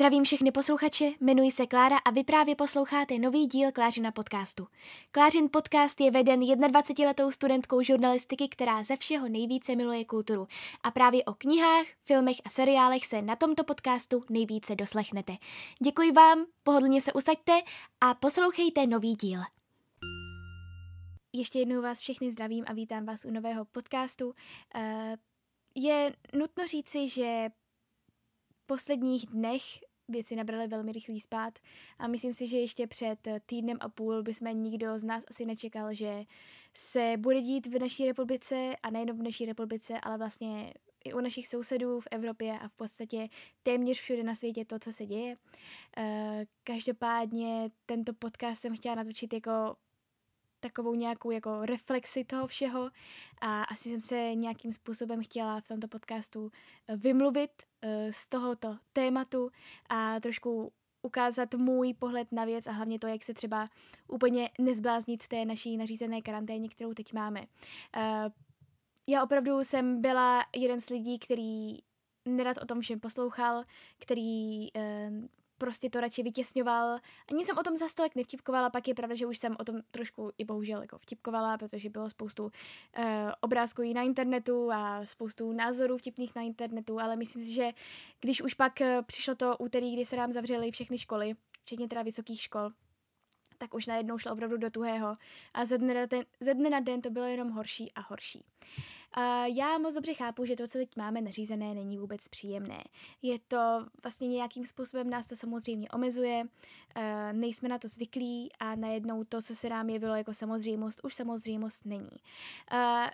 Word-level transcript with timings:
Zdravím 0.00 0.24
všechny 0.24 0.52
posluchače, 0.52 1.04
jmenuji 1.20 1.50
se 1.50 1.66
Klára 1.66 1.98
a 1.98 2.10
vy 2.10 2.24
právě 2.24 2.56
posloucháte 2.56 3.18
nový 3.18 3.46
díl 3.46 3.72
Klářina 3.72 4.12
podcastu. 4.12 4.66
Klářin 5.10 5.48
podcast 5.52 6.00
je 6.00 6.10
veden 6.10 6.40
21-letou 6.40 7.30
studentkou 7.30 7.82
žurnalistiky, 7.82 8.48
která 8.48 8.82
ze 8.82 8.96
všeho 8.96 9.28
nejvíce 9.28 9.76
miluje 9.76 10.04
kulturu. 10.04 10.46
A 10.82 10.90
právě 10.90 11.24
o 11.24 11.34
knihách, 11.34 11.86
filmech 12.04 12.36
a 12.44 12.48
seriálech 12.48 13.06
se 13.06 13.22
na 13.22 13.36
tomto 13.36 13.64
podcastu 13.64 14.24
nejvíce 14.30 14.74
doslechnete. 14.74 15.36
Děkuji 15.84 16.12
vám, 16.12 16.46
pohodlně 16.62 17.00
se 17.00 17.12
usaďte 17.12 17.52
a 18.00 18.14
poslouchejte 18.14 18.86
nový 18.86 19.14
díl. 19.14 19.40
Ještě 21.32 21.58
jednou 21.58 21.82
vás 21.82 22.00
všechny 22.00 22.30
zdravím 22.30 22.64
a 22.68 22.72
vítám 22.72 23.04
vás 23.04 23.24
u 23.24 23.30
nového 23.30 23.64
podcastu. 23.64 24.34
Eh, 24.74 25.16
je 25.74 26.12
nutno 26.34 26.66
říci, 26.66 27.08
že 27.08 27.48
posledních 28.70 29.26
dnech 29.26 29.62
věci 30.10 30.36
nabraly 30.36 30.66
velmi 30.66 30.92
rychlý 30.92 31.20
spát 31.20 31.58
a 31.98 32.08
myslím 32.08 32.32
si, 32.32 32.46
že 32.46 32.58
ještě 32.58 32.86
před 32.86 33.28
týdnem 33.46 33.76
a 33.80 33.88
půl 33.88 34.22
bychom 34.22 34.62
nikdo 34.62 34.98
z 34.98 35.04
nás 35.04 35.24
asi 35.30 35.46
nečekal, 35.46 35.94
že 35.94 36.24
se 36.74 37.14
bude 37.18 37.40
dít 37.40 37.66
v 37.66 37.78
naší 37.78 38.06
republice 38.06 38.76
a 38.82 38.90
nejen 38.90 39.12
v 39.12 39.22
naší 39.22 39.46
republice, 39.46 40.00
ale 40.02 40.18
vlastně 40.18 40.72
i 41.04 41.12
u 41.12 41.20
našich 41.20 41.48
sousedů 41.48 42.00
v 42.00 42.08
Evropě 42.10 42.58
a 42.58 42.68
v 42.68 42.72
podstatě 42.72 43.28
téměř 43.62 43.98
všude 43.98 44.22
na 44.22 44.34
světě 44.34 44.64
to, 44.64 44.78
co 44.78 44.92
se 44.92 45.06
děje. 45.06 45.36
Eh, 45.96 46.44
každopádně 46.64 47.70
tento 47.86 48.12
podcast 48.12 48.60
jsem 48.60 48.76
chtěla 48.76 48.94
natočit 48.94 49.32
jako 49.32 49.76
takovou 50.60 50.94
nějakou 50.94 51.30
jako 51.30 51.66
reflexi 51.66 52.24
toho 52.24 52.46
všeho 52.46 52.90
a 53.40 53.62
asi 53.62 53.90
jsem 53.90 54.00
se 54.00 54.34
nějakým 54.34 54.72
způsobem 54.72 55.22
chtěla 55.22 55.60
v 55.60 55.68
tomto 55.68 55.88
podcastu 55.88 56.50
eh, 56.88 56.96
vymluvit 56.96 57.50
eh, 57.82 58.12
z 58.12 58.28
tohoto 58.28 58.76
tématu 58.92 59.50
a 59.88 60.20
trošku 60.20 60.72
ukázat 61.02 61.54
můj 61.54 61.94
pohled 61.94 62.32
na 62.32 62.44
věc 62.44 62.66
a 62.66 62.72
hlavně 62.72 62.98
to, 62.98 63.06
jak 63.06 63.24
se 63.24 63.34
třeba 63.34 63.68
úplně 64.08 64.50
nezbláznit 64.58 65.28
té 65.28 65.44
naší 65.44 65.76
nařízené 65.76 66.22
karanténě, 66.22 66.68
kterou 66.68 66.94
teď 66.94 67.12
máme. 67.12 67.46
Eh, 67.96 68.30
já 69.08 69.24
opravdu 69.24 69.58
jsem 69.58 70.00
byla 70.00 70.44
jeden 70.56 70.80
z 70.80 70.90
lidí, 70.90 71.18
který 71.18 71.78
nerad 72.28 72.56
o 72.62 72.66
tom 72.66 72.80
všem 72.80 73.00
poslouchal, 73.00 73.64
který 73.98 74.66
prostě 75.60 75.90
to 75.90 76.00
radši 76.00 76.22
vytěsňoval. 76.22 76.98
Ani 77.30 77.44
jsem 77.44 77.58
o 77.58 77.62
tom 77.62 77.76
za 77.76 77.88
stolek 77.88 78.14
nevtipkovala, 78.14 78.70
pak 78.70 78.88
je 78.88 78.94
pravda, 78.94 79.14
že 79.14 79.26
už 79.26 79.38
jsem 79.38 79.56
o 79.60 79.64
tom 79.64 79.76
trošku 79.90 80.32
i 80.38 80.44
bohužel 80.44 80.80
jako 80.80 80.98
vtipkovala, 80.98 81.58
protože 81.58 81.90
bylo 81.90 82.10
spoustu 82.10 82.44
uh, 82.44 83.04
obrázků 83.40 83.82
i 83.82 83.94
na 83.94 84.02
internetu 84.02 84.72
a 84.72 85.06
spoustu 85.06 85.52
názorů 85.52 85.98
vtipných 85.98 86.36
na 86.36 86.42
internetu, 86.42 87.00
ale 87.00 87.16
myslím 87.16 87.44
si, 87.44 87.52
že 87.52 87.70
když 88.20 88.42
už 88.42 88.54
pak 88.54 88.72
uh, 88.80 88.86
přišlo 89.06 89.34
to 89.34 89.56
úterý, 89.56 89.92
kdy 89.92 90.04
se 90.04 90.16
nám 90.16 90.32
zavřely 90.32 90.70
všechny 90.70 90.98
školy, 90.98 91.34
včetně 91.62 91.88
teda 91.88 92.02
vysokých 92.02 92.40
škol, 92.40 92.70
tak 93.60 93.74
už 93.74 93.86
najednou 93.86 94.18
šlo 94.18 94.32
opravdu 94.32 94.56
do 94.56 94.70
tuhého 94.70 95.16
a 95.54 95.64
ze 95.64 95.78
dne, 95.78 95.94
na 95.94 96.06
den, 96.06 96.24
ze 96.40 96.54
dne 96.54 96.70
na 96.70 96.80
den 96.80 97.00
to 97.00 97.10
bylo 97.10 97.26
jenom 97.26 97.50
horší 97.50 97.92
a 97.92 98.00
horší. 98.00 98.44
Uh, 99.16 99.24
já 99.56 99.78
moc 99.78 99.94
dobře 99.94 100.14
chápu, 100.14 100.44
že 100.44 100.56
to, 100.56 100.68
co 100.68 100.78
teď 100.78 100.96
máme 100.96 101.20
nařízené, 101.20 101.74
není 101.74 101.98
vůbec 101.98 102.28
příjemné. 102.28 102.84
Je 103.22 103.38
to 103.38 103.86
vlastně 104.02 104.28
nějakým 104.28 104.66
způsobem 104.66 105.10
nás 105.10 105.26
to 105.26 105.36
samozřejmě 105.36 105.88
omezuje, 105.88 106.42
uh, 106.44 107.02
nejsme 107.32 107.68
na 107.68 107.78
to 107.78 107.88
zvyklí 107.88 108.52
a 108.58 108.74
najednou 108.74 109.24
to, 109.24 109.42
co 109.42 109.54
se 109.54 109.68
nám 109.68 109.90
jevilo 109.90 110.14
jako 110.14 110.34
samozřejmost, 110.34 111.04
už 111.04 111.14
samozřejmost 111.14 111.86
není. 111.86 112.20
Uh, 112.72 113.08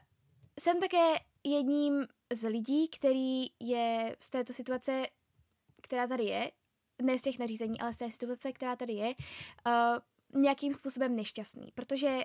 jsem 0.61 0.81
také 0.81 1.15
jedním 1.45 2.07
z 2.33 2.49
lidí, 2.49 2.89
který 2.89 3.47
je 3.61 4.17
z 4.21 4.31
této 4.31 4.53
situace, 4.53 5.07
která 5.83 6.07
tady 6.07 6.25
je, 6.25 6.51
ne 7.03 7.19
z 7.19 7.23
těch 7.23 7.39
nařízení, 7.39 7.81
ale 7.81 7.93
z 7.93 7.97
té 7.97 8.11
situace, 8.11 8.53
která 8.53 8.77
tady 8.77 8.93
je, 8.93 9.15
uh, 9.67 9.99
nějakým 10.41 10.73
způsobem 10.73 11.17
nešťastný, 11.17 11.73
protože 11.75 12.21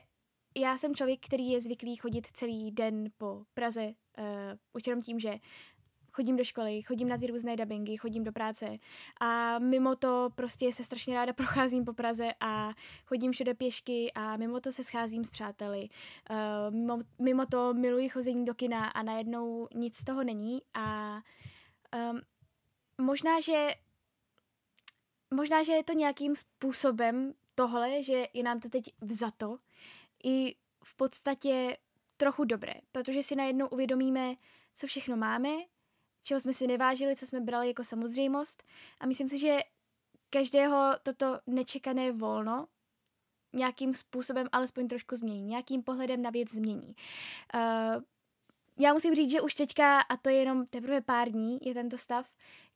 já 0.57 0.77
jsem 0.77 0.95
člověk, 0.95 1.25
který 1.25 1.49
je 1.49 1.61
zvyklý 1.61 1.95
chodit 1.95 2.27
celý 2.33 2.71
den 2.71 3.11
po 3.17 3.43
Praze, 3.53 3.85
uh, 3.85 4.25
už 4.73 4.87
jenom 4.87 5.01
tím, 5.01 5.19
že 5.19 5.39
chodím 6.11 6.35
do 6.35 6.43
školy, 6.43 6.81
chodím 6.81 7.09
na 7.09 7.17
ty 7.17 7.27
různé 7.27 7.55
dubbingy, 7.55 7.97
chodím 7.97 8.23
do 8.23 8.31
práce 8.31 8.77
a 9.21 9.59
mimo 9.59 9.95
to 9.95 10.29
prostě 10.35 10.71
se 10.71 10.83
strašně 10.83 11.15
ráda 11.15 11.33
procházím 11.43 11.85
po 11.85 11.93
Praze 11.93 12.29
a 12.39 12.73
chodím 13.05 13.31
všude 13.31 13.53
pěšky 13.53 14.11
a 14.15 14.37
mimo 14.37 14.59
to 14.59 14.71
se 14.71 14.83
scházím 14.83 15.23
s 15.23 15.29
přáteli. 15.29 15.89
Uh, 16.29 16.73
mimo, 16.75 16.99
mimo 17.19 17.45
to 17.45 17.73
miluji 17.73 18.09
chození 18.09 18.45
do 18.45 18.53
kina 18.53 18.85
a 18.85 19.03
najednou 19.03 19.67
nic 19.75 19.97
z 19.97 20.03
toho 20.03 20.23
není 20.23 20.61
a 20.73 21.15
um, 22.11 22.21
možná, 23.05 23.39
že 23.39 23.69
možná, 25.33 25.63
že 25.63 25.71
je 25.71 25.83
to 25.83 25.93
nějakým 25.93 26.35
způsobem 26.35 27.33
tohle, 27.61 28.03
že 28.03 28.27
je 28.33 28.43
nám 28.43 28.59
to 28.59 28.69
teď 28.69 28.83
vzato, 29.01 29.57
i 30.23 30.55
v 30.83 30.95
podstatě 30.95 31.77
trochu 32.17 32.45
dobré, 32.45 32.73
protože 32.91 33.23
si 33.23 33.35
najednou 33.35 33.67
uvědomíme, 33.67 34.35
co 34.75 34.87
všechno 34.87 35.17
máme, 35.17 35.49
čeho 36.23 36.39
jsme 36.39 36.53
si 36.53 36.67
nevážili, 36.67 37.15
co 37.15 37.25
jsme 37.25 37.39
brali 37.39 37.67
jako 37.67 37.83
samozřejmost 37.83 38.63
a 38.99 39.05
myslím 39.05 39.27
si, 39.27 39.37
že 39.37 39.59
každého 40.29 40.91
toto 41.03 41.39
nečekané 41.47 42.11
volno 42.11 42.67
nějakým 43.53 43.93
způsobem 43.93 44.47
alespoň 44.51 44.87
trošku 44.87 45.15
změní, 45.15 45.43
nějakým 45.43 45.83
pohledem 45.83 46.21
na 46.21 46.29
věc 46.29 46.51
změní. 46.51 46.95
Uh, 47.55 48.01
já 48.79 48.93
musím 48.93 49.15
říct, 49.15 49.31
že 49.31 49.41
už 49.41 49.53
teďka, 49.53 50.01
a 50.01 50.17
to 50.17 50.29
je 50.29 50.35
jenom 50.35 50.65
teprve 50.65 51.01
pár 51.01 51.29
dní, 51.29 51.59
je 51.61 51.73
tento 51.73 51.97
stav, 51.97 52.25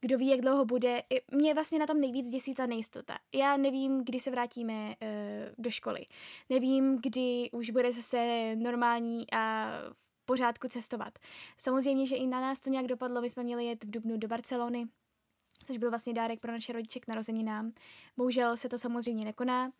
kdo 0.01 0.17
ví, 0.17 0.27
jak 0.27 0.41
dlouho 0.41 0.65
bude. 0.65 1.03
Mě 1.31 1.53
vlastně 1.53 1.79
na 1.79 1.85
tom 1.85 2.01
nejvíc 2.01 2.29
děsí 2.29 2.53
ta 2.53 2.65
nejistota. 2.65 3.17
Já 3.35 3.57
nevím, 3.57 4.03
kdy 4.05 4.19
se 4.19 4.31
vrátíme 4.31 4.73
uh, 4.73 4.95
do 5.57 5.71
školy. 5.71 6.05
Nevím, 6.49 6.99
kdy 7.01 7.49
už 7.51 7.69
bude 7.69 7.91
zase 7.91 8.51
normální 8.55 9.31
a 9.31 9.71
v 10.21 10.25
pořádku 10.25 10.67
cestovat. 10.67 11.19
Samozřejmě, 11.57 12.07
že 12.07 12.15
i 12.15 12.27
na 12.27 12.41
nás 12.41 12.59
to 12.59 12.69
nějak 12.69 12.87
dopadlo. 12.87 13.21
My 13.21 13.29
jsme 13.29 13.43
měli 13.43 13.65
jet 13.65 13.83
v 13.83 13.91
Dubnu 13.91 14.17
do 14.17 14.27
Barcelony, 14.27 14.85
což 15.65 15.77
byl 15.77 15.89
vlastně 15.89 16.13
dárek 16.13 16.39
pro 16.39 16.51
naše 16.51 16.73
rodiče 16.73 16.99
k 16.99 17.07
narozeninám. 17.07 17.71
Bohužel 18.17 18.57
se 18.57 18.69
to 18.69 18.77
samozřejmě 18.77 19.25
nekoná, 19.25 19.71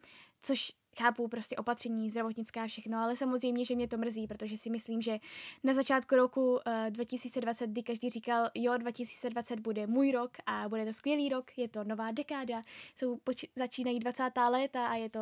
což 0.41 0.71
chápu 0.97 1.27
prostě 1.27 1.55
opatření, 1.55 2.09
zdravotnická 2.09 2.67
všechno, 2.67 2.97
ale 2.97 3.15
samozřejmě, 3.15 3.65
že 3.65 3.75
mě 3.75 3.87
to 3.87 3.97
mrzí, 3.97 4.27
protože 4.27 4.57
si 4.57 4.69
myslím, 4.69 5.01
že 5.01 5.17
na 5.63 5.73
začátku 5.73 6.15
roku 6.15 6.51
uh, 6.51 6.59
eh, 6.65 6.91
2020, 6.91 7.69
kdy 7.69 7.83
každý 7.83 8.09
říkal, 8.09 8.49
jo, 8.55 8.77
2020 8.77 9.59
bude 9.59 9.87
můj 9.87 10.11
rok 10.11 10.31
a 10.45 10.69
bude 10.69 10.85
to 10.85 10.93
skvělý 10.93 11.29
rok, 11.29 11.57
je 11.57 11.69
to 11.69 11.83
nová 11.83 12.11
dekáda, 12.11 12.61
jsou 12.95 13.15
poč- 13.15 13.49
začínají 13.55 13.99
20. 13.99 14.23
léta 14.49 14.87
a 14.87 14.95
je 14.95 15.09
to 15.09 15.19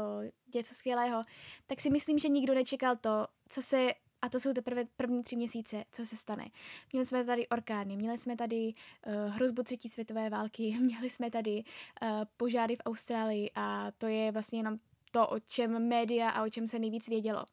něco 0.55 0.75
skvělého, 0.75 1.23
tak 1.67 1.81
si 1.81 1.89
myslím, 1.89 2.19
že 2.19 2.29
nikdo 2.29 2.53
nečekal 2.53 2.95
to, 2.95 3.27
co 3.47 3.61
se 3.61 3.93
a 4.23 4.29
to 4.29 4.39
jsou 4.39 4.53
teprve 4.53 4.85
první 4.97 5.23
tři 5.23 5.35
měsíce, 5.35 5.83
co 5.91 6.05
se 6.05 6.17
stane. 6.17 6.45
Měli 6.91 7.05
jsme 7.05 7.25
tady 7.25 7.47
orkány, 7.47 7.97
měli 7.97 8.17
jsme 8.17 8.35
tady 8.35 8.73
uh, 9.07 9.13
hrozbu 9.33 9.63
třetí 9.63 9.89
světové 9.89 10.29
války, 10.29 10.77
měli 10.81 11.09
jsme 11.09 11.31
tady 11.31 11.63
uh, 12.01 12.09
požáry 12.37 12.75
v 12.75 12.81
Austrálii 12.85 13.51
a 13.55 13.91
to 13.91 14.07
je 14.07 14.31
vlastně 14.31 14.59
jenom 14.59 14.79
to, 15.11 15.27
o 15.27 15.39
čem 15.39 15.87
média 15.87 16.29
a 16.29 16.43
o 16.43 16.49
čem 16.49 16.67
se 16.67 16.79
nejvíc 16.79 17.07
vědělo. 17.07 17.45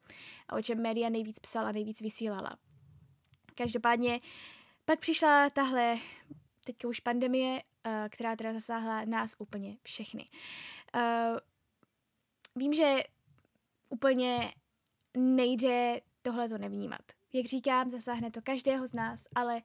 A 0.49 0.55
o 0.55 0.61
čem 0.61 0.81
média 0.81 1.09
nejvíc 1.09 1.39
psala, 1.39 1.71
nejvíc 1.71 2.01
vysílala. 2.01 2.57
Každopádně 3.55 4.19
pak 4.85 4.99
přišla 4.99 5.49
tahle 5.49 5.95
teďka 6.65 6.87
už 6.87 6.99
pandemie, 6.99 7.51
uh, 7.85 7.91
která 8.09 8.35
teda 8.35 8.53
zasáhla 8.53 9.05
nás 9.05 9.35
úplně 9.37 9.77
všechny. 9.83 10.29
Uh, 10.95 11.37
vím, 12.55 12.73
že 12.73 13.03
úplně 13.89 14.53
nejde 15.17 16.01
tohle 16.21 16.49
to 16.49 16.57
nevnímat. 16.57 17.01
Jak 17.33 17.45
říkám, 17.45 17.89
zasáhne 17.89 18.31
to 18.31 18.41
každého 18.41 18.87
z 18.87 18.93
nás, 18.93 19.27
ale 19.35 19.61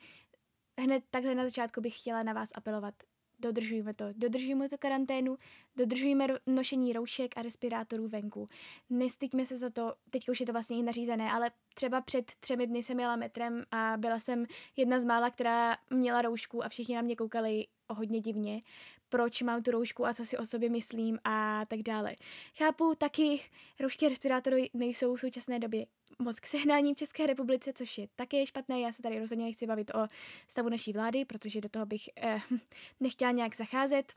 hned 0.80 1.04
takhle 1.10 1.34
na 1.34 1.44
začátku 1.44 1.80
bych 1.80 1.98
chtěla 1.98 2.22
na 2.22 2.32
vás 2.32 2.48
apelovat 2.54 2.94
dodržujme 3.38 3.94
to. 3.94 4.04
Dodržujme 4.12 4.68
to 4.68 4.78
karanténu, 4.78 5.36
dodržujme 5.76 6.26
nošení 6.46 6.92
roušek 6.92 7.38
a 7.38 7.42
respirátorů 7.42 8.08
venku. 8.08 8.46
Nestyďme 8.90 9.44
se 9.44 9.56
za 9.56 9.70
to, 9.70 9.94
teď 10.10 10.28
už 10.28 10.40
je 10.40 10.46
to 10.46 10.52
vlastně 10.52 10.78
i 10.78 10.82
nařízené, 10.82 11.32
ale 11.32 11.50
třeba 11.74 12.00
před 12.00 12.32
třemi 12.40 12.66
dny 12.66 12.82
jsem 12.82 13.00
jela 13.00 13.16
metrem 13.16 13.62
a 13.70 13.94
byla 13.96 14.18
jsem 14.18 14.46
jedna 14.76 15.00
z 15.00 15.04
mála, 15.04 15.30
která 15.30 15.76
měla 15.90 16.22
roušku 16.22 16.64
a 16.64 16.68
všichni 16.68 16.94
na 16.94 17.02
mě 17.02 17.16
koukali 17.16 17.66
hodně 17.88 18.20
divně, 18.20 18.60
proč 19.08 19.42
mám 19.42 19.62
tu 19.62 19.70
roušku 19.70 20.06
a 20.06 20.14
co 20.14 20.24
si 20.24 20.38
o 20.38 20.44
sobě 20.44 20.70
myslím 20.70 21.18
a 21.24 21.64
tak 21.66 21.82
dále. 21.82 22.16
Chápu 22.58 22.94
taky, 22.94 23.40
roušky 23.80 24.06
a 24.06 24.08
respirátory 24.08 24.70
nejsou 24.74 25.14
v 25.14 25.20
současné 25.20 25.58
době 25.58 25.86
moc 26.18 26.40
k 26.40 26.46
sehnání 26.46 26.94
v 26.94 26.96
České 26.96 27.26
republice, 27.26 27.72
což 27.72 27.98
je 27.98 28.08
také 28.16 28.46
špatné. 28.46 28.80
Já 28.80 28.92
se 28.92 29.02
tady 29.02 29.18
rozhodně 29.18 29.44
nechci 29.44 29.66
bavit 29.66 29.94
o 29.94 30.08
stavu 30.48 30.68
naší 30.68 30.92
vlády, 30.92 31.24
protože 31.24 31.60
do 31.60 31.68
toho 31.68 31.86
bych 31.86 32.02
eh, 32.16 32.38
nechtěla 33.00 33.30
nějak 33.30 33.56
zacházet. 33.56 34.12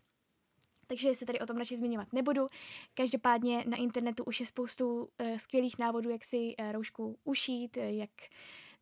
Takže 0.88 1.14
se 1.14 1.26
tady 1.26 1.40
o 1.40 1.46
tom 1.46 1.58
radši 1.58 1.76
zmiňovat 1.76 2.14
nebudu. 2.14 2.48
Každopádně 2.94 3.64
na 3.68 3.78
internetu 3.78 4.24
už 4.24 4.40
je 4.40 4.46
spoustu 4.46 5.02
uh, 5.02 5.38
skvělých 5.38 5.80
návodů, 5.80 6.10
jak 6.10 6.26
si 6.26 6.56
uh, 6.60 6.72
roušku 6.72 7.20
ušít, 7.24 7.78
uh, 7.78 7.84
jak, 7.84 8.10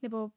nebo 0.01 0.29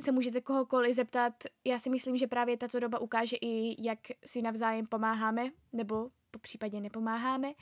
se 0.00 0.12
můžete 0.12 0.40
kohokoliv 0.40 0.94
zeptat. 0.94 1.32
Já 1.64 1.78
si 1.78 1.90
myslím, 1.90 2.16
že 2.16 2.26
právě 2.26 2.56
tato 2.56 2.80
doba 2.80 2.98
ukáže 2.98 3.36
i, 3.36 3.86
jak 3.86 3.98
si 4.24 4.42
navzájem 4.42 4.86
pomáháme, 4.86 5.50
nebo 5.72 6.10
po 6.30 6.38
případě 6.38 6.80
nepomáháme. 6.80 7.52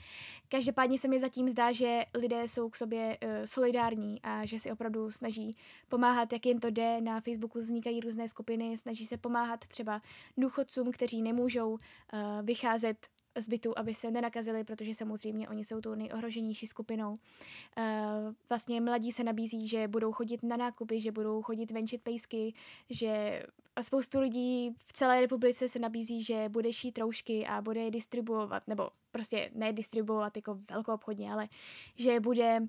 Každopádně 0.49 0.99
se 0.99 1.07
mi 1.07 1.19
zatím 1.19 1.49
zdá, 1.49 1.71
že 1.71 2.05
lidé 2.13 2.47
jsou 2.47 2.69
k 2.69 2.75
sobě 2.75 3.17
uh, 3.23 3.29
solidární 3.45 4.21
a 4.21 4.45
že 4.45 4.59
si 4.59 4.71
opravdu 4.71 5.11
snaží 5.11 5.55
pomáhat, 5.87 6.33
jak 6.33 6.45
jen 6.45 6.59
to 6.59 6.69
jde. 6.69 7.01
Na 7.01 7.21
Facebooku 7.21 7.59
vznikají 7.59 7.99
různé 7.99 8.27
skupiny, 8.27 8.77
snaží 8.77 9.05
se 9.05 9.17
pomáhat 9.17 9.67
třeba 9.67 10.01
důchodcům, 10.37 10.91
kteří 10.91 11.21
nemůžou 11.21 11.71
uh, 11.71 11.79
vycházet 12.43 13.07
zbytu, 13.37 13.79
aby 13.79 13.93
se 13.93 14.11
nenakazili, 14.11 14.63
protože 14.63 14.93
samozřejmě 14.93 15.49
oni 15.49 15.63
jsou 15.63 15.81
tou 15.81 15.95
nejohroženější 15.95 16.67
skupinou. 16.67 17.11
Uh, 17.11 18.33
vlastně 18.49 18.81
mladí 18.81 19.11
se 19.11 19.23
nabízí, 19.23 19.67
že 19.67 19.87
budou 19.87 20.11
chodit 20.11 20.43
na 20.43 20.57
nákupy, 20.57 21.01
že 21.01 21.11
budou 21.11 21.41
chodit 21.41 21.71
venčit 21.71 22.01
pejsky, 22.01 22.53
že 22.89 23.43
a 23.75 23.81
spoustu 23.81 24.19
lidí 24.19 24.75
v 24.85 24.93
celé 24.93 25.21
republice 25.21 25.69
se 25.69 25.79
nabízí, 25.79 26.23
že 26.23 26.49
bude 26.49 26.73
šít 26.73 26.97
roušky 26.97 27.47
a 27.47 27.61
bude 27.61 27.81
je 27.81 27.91
distribuovat, 27.91 28.67
nebo 28.67 28.89
prostě 29.11 29.51
ne 29.53 29.73
distribuovat 29.73 30.35
jako 30.35 30.59
velkou 30.69 30.93
obchodně, 30.93 31.33
ale 31.33 31.47
že 31.95 32.19
bude 32.19 32.59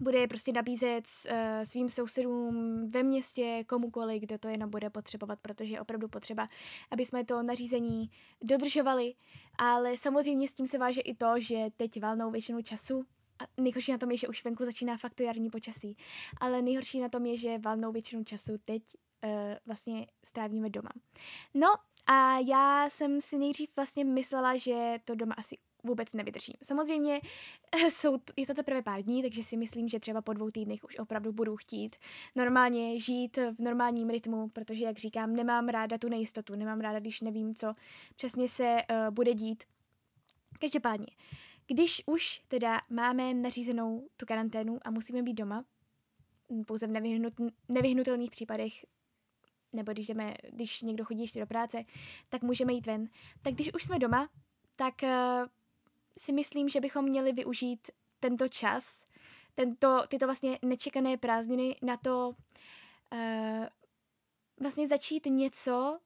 bude 0.00 0.18
je 0.18 0.28
prostě 0.28 0.52
nabízet 0.52 1.04
uh, 1.30 1.36
svým 1.62 1.88
sousedům 1.88 2.88
ve 2.88 3.02
městě, 3.02 3.64
komukoliv, 3.66 4.22
kdo 4.22 4.38
to 4.38 4.48
jenom 4.48 4.70
bude 4.70 4.90
potřebovat, 4.90 5.38
protože 5.42 5.74
je 5.74 5.80
opravdu 5.80 6.08
potřeba, 6.08 6.48
aby 6.90 7.04
jsme 7.04 7.24
to 7.24 7.42
nařízení 7.42 8.10
dodržovali, 8.42 9.14
ale 9.58 9.96
samozřejmě 9.96 10.48
s 10.48 10.54
tím 10.54 10.66
se 10.66 10.78
váže 10.78 11.00
i 11.00 11.14
to, 11.14 11.40
že 11.40 11.66
teď 11.76 12.00
valnou 12.00 12.30
většinu 12.30 12.62
času 12.62 13.04
a 13.38 13.60
nejhorší 13.60 13.92
na 13.92 13.98
tom 13.98 14.10
je, 14.10 14.16
že 14.16 14.28
už 14.28 14.44
venku 14.44 14.64
začíná 14.64 14.96
fakt 14.96 15.14
to 15.14 15.22
jarní 15.22 15.50
počasí, 15.50 15.96
ale 16.40 16.62
nejhorší 16.62 17.00
na 17.00 17.08
tom 17.08 17.26
je, 17.26 17.36
že 17.36 17.58
valnou 17.58 17.92
většinu 17.92 18.24
času 18.24 18.52
teď 18.64 18.82
uh, 19.24 19.30
vlastně 19.66 20.06
strávíme 20.24 20.70
doma. 20.70 20.90
No 21.54 21.68
a 22.06 22.38
já 22.38 22.88
jsem 22.88 23.20
si 23.20 23.38
nejdřív 23.38 23.76
vlastně 23.76 24.04
myslela, 24.04 24.56
že 24.56 24.98
to 25.04 25.14
doma 25.14 25.34
asi 25.34 25.56
vůbec 25.84 26.12
nevydržím. 26.12 26.54
Samozřejmě 26.62 27.20
jsou, 27.88 28.18
je 28.36 28.46
to 28.46 28.54
teprve 28.54 28.82
pár 28.82 29.02
dní, 29.02 29.22
takže 29.22 29.42
si 29.42 29.56
myslím, 29.56 29.88
že 29.88 30.00
třeba 30.00 30.22
po 30.22 30.32
dvou 30.32 30.50
týdnech 30.50 30.84
už 30.84 30.98
opravdu 30.98 31.32
budu 31.32 31.56
chtít 31.56 31.96
normálně 32.36 32.98
žít 32.98 33.36
v 33.36 33.58
normálním 33.58 34.10
rytmu, 34.10 34.48
protože, 34.48 34.84
jak 34.84 34.98
říkám, 34.98 35.36
nemám 35.36 35.68
ráda 35.68 35.98
tu 35.98 36.08
nejistotu, 36.08 36.54
nemám 36.54 36.80
ráda, 36.80 37.00
když 37.00 37.20
nevím, 37.20 37.54
co 37.54 37.72
přesně 38.16 38.48
se 38.48 38.76
uh, 38.90 39.14
bude 39.14 39.34
dít. 39.34 39.64
Každopádně, 40.60 41.06
když 41.66 42.02
už 42.06 42.42
teda 42.48 42.80
máme 42.90 43.34
nařízenou 43.34 44.08
tu 44.16 44.26
karanténu 44.26 44.78
a 44.82 44.90
musíme 44.90 45.22
být 45.22 45.34
doma, 45.34 45.64
pouze 46.66 46.86
v 46.86 46.90
nevyhnut, 46.90 47.32
nevyhnutelných 47.68 48.30
případech 48.30 48.72
nebo 49.74 49.92
když, 49.92 50.06
jdeme, 50.06 50.34
když 50.52 50.82
někdo 50.82 51.04
chodí 51.04 51.20
ještě 51.20 51.40
do 51.40 51.46
práce, 51.46 51.84
tak 52.28 52.42
můžeme 52.42 52.72
jít 52.72 52.86
ven. 52.86 53.08
Tak 53.42 53.54
když 53.54 53.74
už 53.74 53.82
jsme 53.82 53.98
doma, 53.98 54.28
tak 54.76 54.94
uh, 55.02 55.08
si 56.18 56.32
myslím, 56.32 56.68
že 56.68 56.80
bychom 56.80 57.04
měli 57.04 57.32
využít 57.32 57.90
tento 58.20 58.48
čas, 58.48 59.06
tento, 59.54 60.02
tyto 60.08 60.26
vlastně 60.26 60.58
nečekané 60.62 61.16
prázdniny 61.16 61.76
na 61.82 61.96
to 61.96 62.28
uh, 63.12 63.66
vlastně 64.60 64.88
začít 64.88 65.26
něco, 65.26 65.98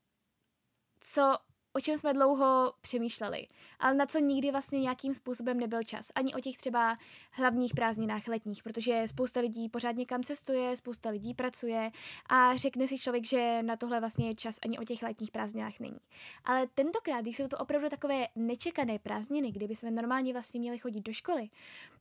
co 1.00 1.38
o 1.78 1.80
čem 1.80 1.98
jsme 1.98 2.12
dlouho 2.12 2.72
přemýšleli, 2.80 3.46
ale 3.78 3.94
na 3.94 4.06
co 4.06 4.18
nikdy 4.18 4.50
vlastně 4.50 4.80
nějakým 4.80 5.14
způsobem 5.14 5.60
nebyl 5.60 5.82
čas. 5.82 6.12
Ani 6.14 6.34
o 6.34 6.40
těch 6.40 6.56
třeba 6.56 6.96
hlavních 7.32 7.74
prázdninách 7.74 8.28
letních, 8.28 8.62
protože 8.62 9.02
spousta 9.06 9.40
lidí 9.40 9.68
pořád 9.68 9.96
někam 9.96 10.22
cestuje, 10.22 10.76
spousta 10.76 11.10
lidí 11.10 11.34
pracuje 11.34 11.90
a 12.28 12.56
řekne 12.56 12.86
si 12.86 12.98
člověk, 12.98 13.24
že 13.26 13.62
na 13.62 13.76
tohle 13.76 14.00
vlastně 14.00 14.34
čas 14.34 14.58
ani 14.64 14.78
o 14.78 14.84
těch 14.84 15.02
letních 15.02 15.30
prázdninách 15.30 15.80
není. 15.80 15.98
Ale 16.44 16.66
tentokrát, 16.74 17.20
když 17.20 17.36
jsou 17.36 17.48
to 17.48 17.58
opravdu 17.58 17.88
takové 17.88 18.26
nečekané 18.36 18.98
prázdniny, 18.98 19.52
kdyby 19.52 19.76
jsme 19.76 19.90
normálně 19.90 20.32
vlastně 20.32 20.60
měli 20.60 20.78
chodit 20.78 21.00
do 21.00 21.12
školy, 21.12 21.48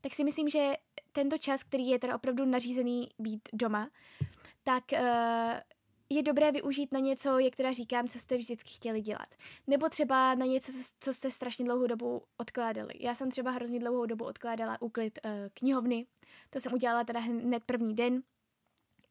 tak 0.02 0.16
si 0.16 0.24
myslím, 0.24 0.50
že 0.50 0.74
tento 1.12 1.38
čas, 1.38 1.64
který 1.64 1.88
je 1.88 2.00
teda 2.00 2.16
opravdu 2.16 2.46
nařízený 2.46 3.10
být 3.20 3.50
doma, 3.54 3.90
tak 4.64 4.84
uh, 4.94 5.00
je 6.10 6.24
dobré 6.24 6.52
využít 6.52 6.92
na 6.92 7.00
něco, 7.00 7.40
jak 7.40 7.56
teda 7.56 7.72
říkám, 7.72 8.08
co 8.08 8.20
jste 8.20 8.38
vždycky 8.38 8.70
chtěli 8.70 9.02
dělat. 9.02 9.36
Nebo 9.68 9.90
třeba 9.90 10.36
na 10.36 10.46
něco, 10.46 10.72
co 11.00 11.14
jste 11.14 11.32
strašně 11.32 11.66
dlouhou 11.66 11.88
dobu 11.88 12.24
odkládali. 12.38 12.94
Já 13.00 13.16
jsem 13.16 13.32
třeba 13.32 13.52
hrozně 13.52 13.80
dlouhou 13.80 14.06
dobu 14.06 14.26
odkládala 14.26 14.82
úklid 14.82 15.20
uh, 15.26 15.32
knihovny. 15.54 16.06
To 16.50 16.60
jsem 16.60 16.74
udělala 16.74 17.04
teda 17.04 17.20
hned 17.20 17.64
první 17.66 17.96
den. 17.96 18.24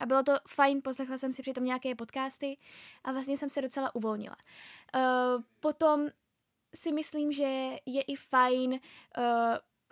A 0.01 0.07
bylo 0.07 0.23
to 0.23 0.33
fajn, 0.49 0.81
poslechla 0.85 1.19
jsem 1.19 1.33
si 1.33 1.43
přitom 1.43 1.65
nějaké 1.65 1.95
podcasty 1.95 2.59
a 3.05 3.13
vlastně 3.13 3.37
jsem 3.39 3.49
se 3.49 3.63
docela 3.63 3.95
uvolnila. 3.95 4.37
Uh, 4.95 5.43
potom 5.61 6.09
si 6.75 6.93
myslím, 6.93 7.33
že 7.33 7.77
je 7.87 8.03
i 8.03 8.17
fajn 8.17 8.71
uh, 8.73 8.79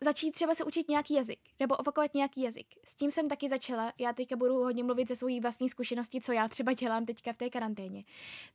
začít 0.00 0.30
třeba 0.30 0.54
se 0.54 0.64
učit 0.64 0.88
nějaký 0.88 1.14
jazyk, 1.14 1.40
nebo 1.60 1.76
opakovat 1.76 2.14
nějaký 2.14 2.42
jazyk. 2.42 2.66
S 2.84 2.94
tím 2.94 3.10
jsem 3.10 3.28
taky 3.28 3.48
začala. 3.48 3.92
Já 3.98 4.12
teďka 4.12 4.36
budu 4.36 4.54
hodně 4.54 4.84
mluvit 4.84 5.08
ze 5.08 5.16
svojí 5.16 5.40
vlastní 5.40 5.68
zkušenosti, 5.68 6.20
co 6.20 6.32
já 6.32 6.48
třeba 6.48 6.72
dělám 6.72 7.06
teďka 7.06 7.32
v 7.32 7.36
té 7.36 7.50
karanténě. 7.50 8.04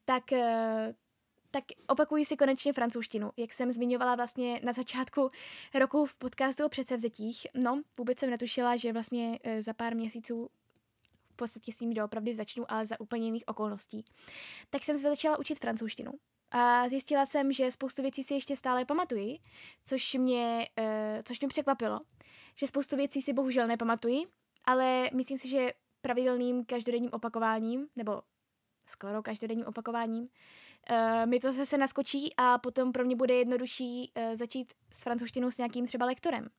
Tak 0.06 0.33
eh, 0.33 0.94
tak 1.51 1.63
opakuji 1.88 2.25
si 2.25 2.38
konečně 2.38 2.74
francouzštinu, 2.74 3.31
jak 3.38 3.53
jsem 3.53 3.71
zmiňovala 3.71 4.15
vlastně 4.15 4.62
na 4.63 4.74
začátku 4.74 5.31
roku 5.74 6.06
v 6.06 6.18
podcastu 6.18 6.65
o 6.65 6.69
předsevzetích. 6.69 7.47
No, 7.53 7.81
vůbec 7.97 8.19
jsem 8.19 8.30
netušila, 8.30 8.75
že 8.75 8.94
vlastně 8.94 9.39
eh, 9.44 9.62
za 9.62 9.74
pár 9.74 9.95
měsíců 9.95 10.50
v 11.33 11.36
podstatě 11.36 11.71
s 11.71 11.80
ním 11.80 11.94
doopravdy 11.94 12.33
začnu, 12.33 12.71
ale 12.71 12.86
za 12.86 13.00
úplně 13.00 13.25
jiných 13.25 13.44
okolností. 13.47 14.06
Tak 14.69 14.83
jsem 14.83 14.97
se 14.97 15.03
začala 15.03 15.39
učit 15.39 15.59
francouzštinu. 15.59 16.12
A 16.51 16.90
zjistila 16.90 17.25
jsem, 17.25 17.51
že 17.51 17.72
spoustu 17.72 18.01
věcí 18.01 18.24
si 18.24 18.34
ještě 18.34 18.56
stále 18.56 18.86
pamatuji, 18.86 19.40
což 19.84 20.13
mě, 20.13 20.68
uh, 20.80 20.86
což 21.24 21.40
mě 21.40 21.48
překvapilo. 21.48 22.00
Že 22.56 22.68
spoustu 22.68 22.96
věcí 22.96 23.22
si 23.22 23.34
bohužel 23.34 23.68
nepamatuji, 23.68 24.24
ale 24.66 25.10
myslím 25.13 25.38
si, 25.38 25.50
že 25.50 25.74
pravidelným 26.01 26.66
každodenním 26.66 27.10
opakováním, 27.13 27.88
nebo 27.96 28.22
skoro 28.90 29.24
každodenním 29.24 29.66
opakováním, 29.66 30.24
uh, 30.24 31.25
mi 31.25 31.40
to 31.40 31.51
zase 31.51 31.78
naskočí 31.78 32.34
a 32.38 32.57
potom 32.57 32.92
pro 32.92 33.06
mě 33.06 33.16
bude 33.16 33.34
jednodušší 33.34 34.12
uh, 34.18 34.36
začít 34.36 34.74
s 34.92 35.04
francouzštinou 35.04 35.51
s 35.51 35.57
nějakým 35.57 35.86
třeba 35.86 36.06
lektorem. 36.06 36.50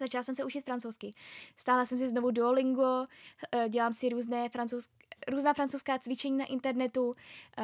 Začala 0.00 0.22
jsem 0.22 0.34
se 0.34 0.44
učit 0.44 0.64
francouzsky. 0.64 1.14
Stála 1.56 1.84
jsem 1.84 1.98
si 1.98 2.08
znovu 2.08 2.30
Duolingo, 2.30 3.06
dělám 3.68 3.92
si 3.92 4.08
různé 4.08 4.48
francouz, 4.48 4.88
různá 5.28 5.54
francouzská 5.54 5.98
cvičení 5.98 6.38
na 6.38 6.44
internetu, 6.44 7.14
eh, 7.58 7.62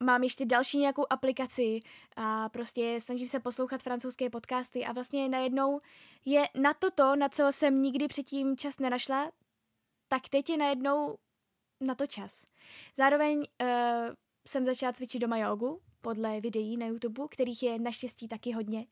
mám 0.00 0.22
ještě 0.22 0.44
další 0.44 0.78
nějakou 0.78 1.06
aplikaci 1.10 1.80
a 2.16 2.48
prostě 2.48 3.00
snažím 3.00 3.28
se 3.28 3.40
poslouchat 3.40 3.82
francouzské 3.82 4.30
podcasty 4.30 4.86
a 4.86 4.92
vlastně 4.92 5.28
najednou 5.28 5.80
je 6.24 6.48
na 6.54 6.74
toto, 6.74 7.16
na 7.16 7.28
co 7.28 7.52
jsem 7.52 7.82
nikdy 7.82 8.08
předtím 8.08 8.56
čas 8.56 8.78
nenašla, 8.78 9.30
tak 10.08 10.28
teď 10.28 10.50
je 10.50 10.56
najednou 10.56 11.18
na 11.80 11.94
to 11.94 12.06
čas. 12.06 12.46
Zároveň 12.96 13.38
uh, 13.38 13.68
jsem 14.48 14.64
začala 14.64 14.92
cvičit 14.92 15.22
doma 15.22 15.38
jogu, 15.38 15.80
podle 16.00 16.40
videí 16.40 16.76
na 16.76 16.86
YouTube, 16.86 17.28
kterých 17.30 17.62
je 17.62 17.78
naštěstí 17.78 18.28
taky 18.28 18.52
hodně. 18.52 18.86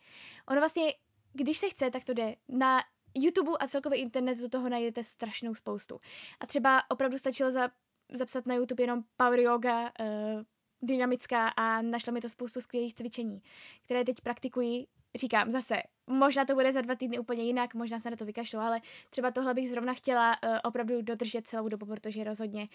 Ono 0.49 0.61
vlastně 0.61 0.93
když 1.33 1.59
se 1.59 1.69
chce, 1.69 1.91
tak 1.91 2.05
to 2.05 2.15
jde. 2.15 2.37
Na 2.49 2.81
YouTube 3.15 3.53
a 3.61 3.69
celkově 3.69 3.99
internetu 3.99 4.49
toho 4.49 4.69
najdete 4.69 5.05
strašnou 5.05 5.55
spoustu. 5.55 6.01
A 6.41 6.47
třeba 6.47 6.91
opravdu 6.91 7.19
stačilo 7.19 7.51
za, 7.51 7.69
zapsat 8.13 8.47
na 8.47 8.55
YouTube 8.55 8.83
jenom 8.83 9.03
power 9.17 9.41
yoga, 9.41 9.83
uh, 9.83 10.43
dynamická 10.83 11.49
a 11.49 11.83
našla 11.83 12.13
mi 12.13 12.21
to 12.21 12.29
spoustu 12.29 12.61
skvělých 12.61 12.95
cvičení, 12.95 13.43
které 13.85 14.05
teď 14.05 14.21
praktikuji. 14.21 14.87
Říkám 15.17 15.51
zase, 15.51 15.83
možná 16.07 16.45
to 16.45 16.55
bude 16.55 16.73
za 16.73 16.81
dva 16.81 16.95
týdny 16.95 17.19
úplně 17.19 17.45
jinak, 17.45 17.75
možná 17.75 17.99
se 17.99 18.11
na 18.11 18.17
to 18.17 18.25
vykašlu, 18.25 18.59
ale 18.59 18.81
třeba 19.11 19.31
tohle 19.31 19.55
bych 19.55 19.71
zrovna 19.71 19.95
chtěla 19.95 20.37
uh, 20.45 20.59
opravdu 20.65 21.03
dodržet 21.03 21.47
celou 21.47 21.69
dobu, 21.69 21.87
protože 21.87 22.25
rozhodně 22.25 22.69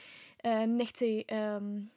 uh, 0.45 0.67
nechci, 0.67 1.25
um, 1.59 1.89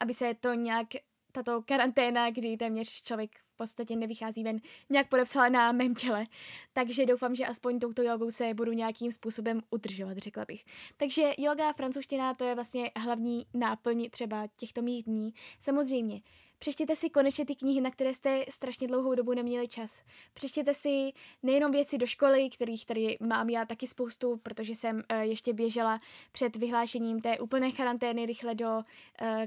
aby 0.00 0.14
se 0.14 0.34
to 0.34 0.54
nějak 0.54 0.86
tato 1.32 1.62
karanténa, 1.62 2.30
kdy 2.30 2.56
téměř 2.56 3.02
člověk 3.02 3.30
podstatě 3.62 3.96
nevychází 3.96 4.44
ven, 4.44 4.60
nějak 4.90 5.08
podepsala 5.08 5.48
na 5.48 5.72
mém 5.72 5.94
těle. 5.94 6.26
Takže 6.72 7.06
doufám, 7.06 7.34
že 7.34 7.46
aspoň 7.46 7.78
touto 7.78 8.02
jogou 8.02 8.30
se 8.30 8.54
budu 8.54 8.72
nějakým 8.72 9.12
způsobem 9.12 9.60
udržovat, 9.70 10.18
řekla 10.18 10.44
bych. 10.44 10.64
Takže 10.96 11.32
yoga 11.38 11.72
francouzština 11.72 12.34
to 12.34 12.44
je 12.44 12.54
vlastně 12.54 12.90
hlavní 12.96 13.46
náplň 13.54 14.10
třeba 14.10 14.46
těchto 14.56 14.82
mých 14.82 15.04
dní. 15.04 15.34
Samozřejmě, 15.58 16.20
Přečtěte 16.62 16.96
si 16.96 17.10
konečně 17.10 17.46
ty 17.46 17.54
knihy, 17.54 17.80
na 17.80 17.90
které 17.90 18.14
jste 18.14 18.44
strašně 18.48 18.88
dlouhou 18.88 19.14
dobu 19.14 19.34
neměli 19.34 19.68
čas. 19.68 20.02
Přečtěte 20.34 20.74
si 20.74 21.12
nejenom 21.42 21.70
věci 21.70 21.98
do 21.98 22.06
školy, 22.06 22.50
kterých 22.50 22.86
tady 22.86 23.16
mám 23.20 23.50
já 23.50 23.64
taky 23.64 23.86
spoustu, 23.86 24.36
protože 24.36 24.74
jsem 24.74 24.96
uh, 24.96 25.18
ještě 25.18 25.52
běžela 25.52 26.00
před 26.32 26.56
vyhlášením 26.56 27.20
té 27.20 27.38
úplné 27.38 27.72
karantény 27.72 28.26
rychle 28.26 28.54
do 28.54 28.70
uh, 28.76 28.82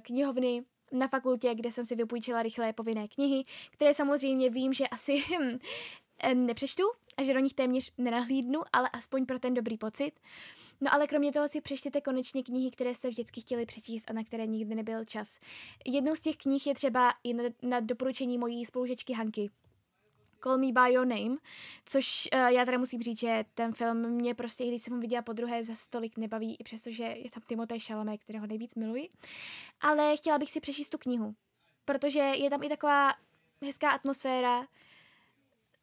knihovny 0.02 0.64
na 0.92 1.08
fakultě, 1.08 1.56
kde 1.56 1.72
jsem 1.72 1.86
si 1.86 1.96
vypůjčila 1.96 2.44
rychlé 2.44 2.74
povinné 2.74 3.08
knihy, 3.08 3.44
které 3.72 3.94
samozřejmě 3.94 4.50
vím, 4.50 4.74
že 4.74 4.88
asi 4.88 5.18
hm, 5.18 5.60
eh, 6.20 6.36
nepřečtu 6.36 6.84
a 7.18 7.24
že 7.24 7.34
do 7.34 7.40
nich 7.40 7.54
téměř 7.54 7.92
nenahlídnu, 7.98 8.62
ale 8.74 8.90
aspoň 8.90 9.26
pro 9.26 9.40
ten 9.40 9.54
dobrý 9.54 9.78
pocit. 9.78 10.12
No 10.82 10.94
ale 10.94 11.08
kromě 11.08 11.32
toho 11.32 11.48
si 11.48 11.62
přečtěte 11.62 12.02
konečně 12.02 12.44
knihy, 12.44 12.72
které 12.72 12.96
jste 12.96 13.10
vždycky 13.10 13.42
chtěli 13.42 13.66
přečíst 13.66 14.10
a 14.10 14.14
na 14.14 14.24
které 14.24 14.48
nikdy 14.48 14.76
nebyl 14.76 15.06
čas. 15.06 15.40
Jednou 15.86 16.16
z 16.16 16.22
těch 16.22 16.38
knih 16.38 16.68
je 16.68 16.76
třeba 16.76 17.14
i 17.24 17.34
na, 17.34 17.44
na 17.62 17.80
doporučení 17.80 18.38
mojí 18.38 18.66
spolužečky 18.66 19.14
Hanky. 19.14 19.50
Call 20.46 20.58
Me 20.58 20.72
By 20.72 20.94
Your 20.94 21.08
Name, 21.08 21.38
což 21.86 22.30
uh, 22.34 22.40
já 22.40 22.66
teda 22.66 22.78
musím 22.78 23.02
říct, 23.02 23.20
že 23.20 23.46
ten 23.54 23.74
film 23.74 24.10
mě 24.10 24.36
prostě, 24.36 24.68
když 24.68 24.84
jsem 24.84 24.94
ho 24.94 25.00
viděla 25.00 25.22
po 25.22 25.34
druhé, 25.34 25.64
za 25.64 25.76
stolik 25.76 26.18
nebaví, 26.18 26.56
i 26.60 26.64
přestože 26.64 27.04
je 27.04 27.32
tam 27.32 27.44
Timothée 27.48 27.80
Chalamet, 27.80 28.24
kterého 28.24 28.48
nejvíc 28.48 28.76
miluji. 28.76 29.10
Ale 29.82 30.18
chtěla 30.18 30.38
bych 30.38 30.52
si 30.52 30.60
přečíst 30.60 30.90
tu 30.90 30.98
knihu, 30.98 31.36
protože 31.86 32.20
je 32.20 32.50
tam 32.50 32.64
i 32.64 32.70
taková 32.70 33.14
hezká 33.64 33.90
atmosféra, 33.90 34.68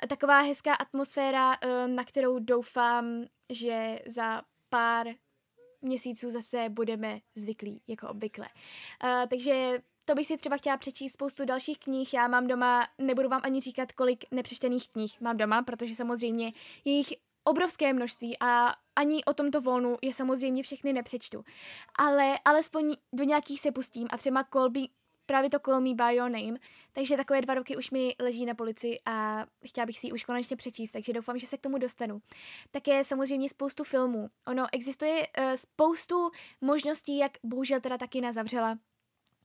taková 0.08 0.40
hezká 0.40 0.74
atmosféra, 0.74 1.50
uh, 1.50 1.88
na 1.88 2.04
kterou 2.04 2.38
doufám, 2.38 3.24
že 3.50 3.98
za 4.06 4.42
pár 4.68 5.06
měsíců 5.80 6.30
zase 6.30 6.68
budeme 6.68 7.20
zvyklí, 7.34 7.82
jako 7.86 8.08
obvykle. 8.08 8.48
Uh, 9.04 9.26
takže 9.30 9.82
to 10.04 10.14
bych 10.14 10.26
si 10.26 10.36
třeba 10.36 10.56
chtěla 10.56 10.76
přečíst 10.76 11.12
spoustu 11.12 11.44
dalších 11.44 11.78
knih. 11.78 12.14
Já 12.14 12.28
mám 12.28 12.46
doma, 12.46 12.86
nebudu 12.98 13.28
vám 13.28 13.40
ani 13.44 13.60
říkat, 13.60 13.92
kolik 13.92 14.24
nepřečtených 14.30 14.88
knih 14.88 15.20
mám 15.20 15.36
doma, 15.36 15.62
protože 15.62 15.94
samozřejmě 15.94 16.52
jejich 16.84 17.12
obrovské 17.44 17.92
množství 17.92 18.36
a 18.40 18.74
ani 18.96 19.24
o 19.24 19.34
tomto 19.34 19.60
volnu 19.60 19.96
je 20.02 20.12
samozřejmě 20.12 20.62
všechny 20.62 20.92
nepřečtu. 20.92 21.44
Ale 21.98 22.38
alespoň 22.44 22.96
do 23.12 23.24
nějakých 23.24 23.60
se 23.60 23.72
pustím 23.72 24.08
a 24.10 24.16
třeba 24.16 24.44
Colby, 24.52 24.88
právě 25.26 25.50
to 25.50 25.58
Call 25.58 25.80
Me 25.80 25.94
By 25.94 26.16
Your 26.16 26.30
Name, 26.30 26.58
takže 26.92 27.16
takové 27.16 27.40
dva 27.40 27.54
roky 27.54 27.76
už 27.76 27.90
mi 27.90 28.14
leží 28.20 28.46
na 28.46 28.54
polici 28.54 28.98
a 29.06 29.46
chtěla 29.66 29.86
bych 29.86 29.98
si 29.98 30.06
ji 30.06 30.12
už 30.12 30.24
konečně 30.24 30.56
přečíst, 30.56 30.92
takže 30.92 31.12
doufám, 31.12 31.38
že 31.38 31.46
se 31.46 31.56
k 31.56 31.60
tomu 31.60 31.78
dostanu. 31.78 32.22
Také 32.70 33.04
samozřejmě 33.04 33.48
spoustu 33.48 33.84
filmů. 33.84 34.28
Ono 34.46 34.66
existuje 34.72 35.26
uh, 35.38 35.52
spoustu 35.54 36.30
možností, 36.60 37.18
jak 37.18 37.32
bohužel 37.44 37.80
teda 37.80 37.98
taky 37.98 38.20
nazavřela 38.20 38.78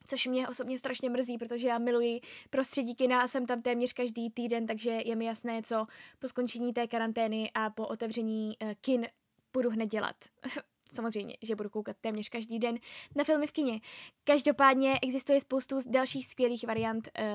což 0.07 0.27
mě 0.27 0.47
osobně 0.47 0.77
strašně 0.77 1.09
mrzí, 1.09 1.37
protože 1.37 1.67
já 1.67 1.77
miluji 1.77 2.19
prostředí 2.49 2.95
kina 2.95 3.21
a 3.21 3.27
jsem 3.27 3.45
tam 3.45 3.61
téměř 3.61 3.93
každý 3.93 4.29
týden, 4.29 4.65
takže 4.65 4.91
je 4.91 5.15
mi 5.15 5.25
jasné, 5.25 5.61
co 5.61 5.85
po 6.19 6.27
skončení 6.27 6.73
té 6.73 6.87
karantény 6.87 7.51
a 7.53 7.69
po 7.69 7.87
otevření 7.87 8.57
uh, 8.61 8.71
kin 8.81 9.07
budu 9.53 9.69
hned 9.69 9.85
dělat. 9.85 10.15
Samozřejmě, 10.93 11.37
že 11.41 11.55
budu 11.55 11.69
koukat 11.69 11.97
téměř 12.01 12.29
každý 12.29 12.59
den 12.59 12.79
na 13.15 13.23
filmy 13.23 13.47
v 13.47 13.51
kině. 13.51 13.79
Každopádně 14.23 14.99
existuje 15.01 15.41
spoustu 15.41 15.79
dalších 15.89 16.27
skvělých 16.27 16.67
variant, 16.67 17.09
uh, 17.19 17.25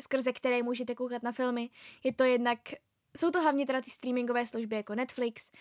skrze 0.00 0.32
které 0.32 0.62
můžete 0.62 0.94
koukat 0.94 1.22
na 1.22 1.32
filmy. 1.32 1.70
Je 2.04 2.12
to 2.12 2.24
jednak, 2.24 2.58
jsou 3.16 3.30
to 3.30 3.40
hlavně 3.40 3.66
teda 3.66 3.80
ty 3.80 3.90
streamingové 3.90 4.46
služby 4.46 4.76
jako 4.76 4.94
Netflix, 4.94 5.52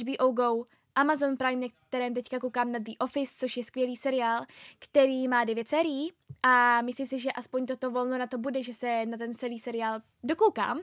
HBO 0.00 0.32
Go, 0.32 0.64
Amazon 0.94 1.36
Prime, 1.36 1.60
na 1.60 1.72
kterém 1.88 2.14
teďka 2.14 2.38
koukám 2.38 2.72
na 2.72 2.78
The 2.78 2.92
Office, 2.98 3.34
což 3.36 3.56
je 3.56 3.64
skvělý 3.64 3.96
seriál, 3.96 4.44
který 4.78 5.28
má 5.28 5.44
devět 5.44 5.68
sérií 5.68 6.12
a 6.42 6.82
myslím 6.82 7.06
si, 7.06 7.18
že 7.18 7.32
aspoň 7.32 7.66
toto 7.66 7.90
volno 7.90 8.18
na 8.18 8.26
to 8.26 8.38
bude, 8.38 8.62
že 8.62 8.72
se 8.72 9.06
na 9.06 9.18
ten 9.18 9.34
celý 9.34 9.58
seriál 9.58 10.00
dokoukám, 10.22 10.80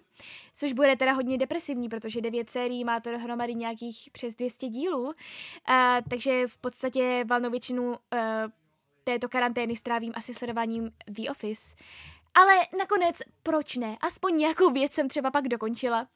což 0.56 0.74
bude 0.74 0.96
teda 0.96 1.12
hodně 1.12 1.38
depresivní, 1.38 1.90
protože 1.90 2.22
devět 2.22 2.50
sérií 2.50 2.84
má 2.84 3.00
to 3.00 3.12
dohromady 3.12 3.56
nějakých 3.56 4.10
přes 4.12 4.36
200 4.36 4.68
dílů, 4.68 5.14
a, 5.66 5.98
takže 6.10 6.48
v 6.48 6.58
podstatě 6.58 7.26
valnou 7.28 7.50
většinu 7.50 7.90
uh, 7.90 7.98
této 9.04 9.30
karantény 9.30 9.76
strávím 9.76 10.12
asi 10.16 10.34
sledováním 10.34 10.92
The 11.08 11.30
Office. 11.30 11.76
Ale 12.34 12.54
nakonec, 12.78 13.22
proč 13.44 13.76
ne? 13.76 13.98
Aspoň 14.02 14.38
nějakou 14.38 14.72
věc 14.72 14.94
jsem 14.94 15.08
třeba 15.08 15.32
pak 15.32 15.48
dokončila. 15.48 16.08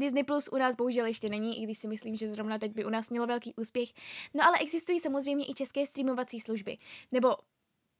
Disney 0.00 0.24
Plus 0.24 0.48
u 0.52 0.56
nás 0.56 0.76
bohužel 0.76 1.06
ještě 1.06 1.28
není, 1.28 1.62
i 1.62 1.64
když 1.64 1.78
si 1.78 1.88
myslím, 1.88 2.16
že 2.16 2.28
zrovna 2.28 2.58
teď 2.58 2.72
by 2.72 2.84
u 2.84 2.90
nás 2.90 3.10
mělo 3.10 3.26
velký 3.26 3.54
úspěch. 3.56 3.88
No 4.34 4.44
ale 4.44 4.58
existují 4.58 5.00
samozřejmě 5.00 5.44
i 5.50 5.54
české 5.54 5.86
streamovací 5.86 6.40
služby. 6.40 6.78
Nebo 7.12 7.36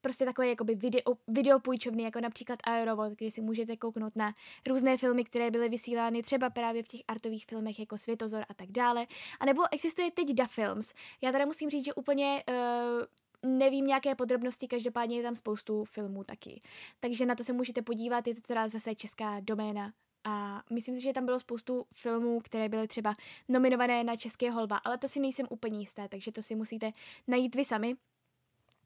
prostě 0.00 0.25
takové 0.25 0.49
jakoby 0.49 0.75
video, 0.75 1.16
videopůjčovny, 1.28 2.02
jako 2.02 2.21
například 2.21 2.59
Aerovod, 2.64 3.12
kde 3.12 3.30
si 3.30 3.40
můžete 3.40 3.76
kouknout 3.76 4.16
na 4.16 4.35
různé 4.69 4.97
filmy, 4.97 5.25
které 5.25 5.50
byly 5.50 5.69
vysílány 5.69 6.23
třeba 6.23 6.50
právě 6.50 6.83
v 6.83 6.88
těch 6.88 7.00
artových 7.09 7.47
filmech 7.47 7.78
jako 7.78 7.99
Světozor 7.99 8.45
a 8.49 8.54
tak 8.54 8.71
dále. 8.71 9.07
A 9.40 9.47
nebo 9.47 9.62
existuje 9.73 10.11
teď 10.11 10.35
Da 10.35 10.47
Films. 10.47 10.95
Já 11.23 11.33
teda 11.33 11.47
musím 11.47 11.71
říct, 11.71 11.85
že 11.85 11.95
úplně 11.95 12.45
uh, 12.49 13.57
nevím 13.59 13.87
nějaké 13.87 14.14
podrobnosti, 14.14 14.69
každopádně 14.69 15.16
je 15.16 15.23
tam 15.23 15.37
spoustu 15.37 15.85
filmů 15.85 16.25
taky. 16.25 16.61
Takže 17.00 17.26
na 17.26 17.35
to 17.35 17.45
se 17.45 17.52
můžete 17.52 17.83
podívat, 17.83 18.26
je 18.26 18.35
to 18.35 18.40
teda 18.40 18.69
zase 18.69 18.95
česká 18.95 19.40
doména 19.40 19.92
a 20.24 20.62
myslím 20.70 20.94
si, 20.94 21.00
že 21.00 21.12
tam 21.12 21.26
bylo 21.26 21.40
spoustu 21.40 21.86
filmů, 21.92 22.40
které 22.40 22.68
byly 22.68 22.88
třeba 22.88 23.14
nominované 23.48 24.04
na 24.04 24.16
České 24.16 24.50
holba, 24.50 24.76
ale 24.76 24.98
to 24.98 25.08
si 25.08 25.20
nejsem 25.20 25.46
úplně 25.50 25.78
jisté, 25.78 26.08
takže 26.08 26.32
to 26.32 26.42
si 26.42 26.54
musíte 26.54 26.92
najít 27.28 27.54
vy 27.54 27.64
sami. 27.64 27.96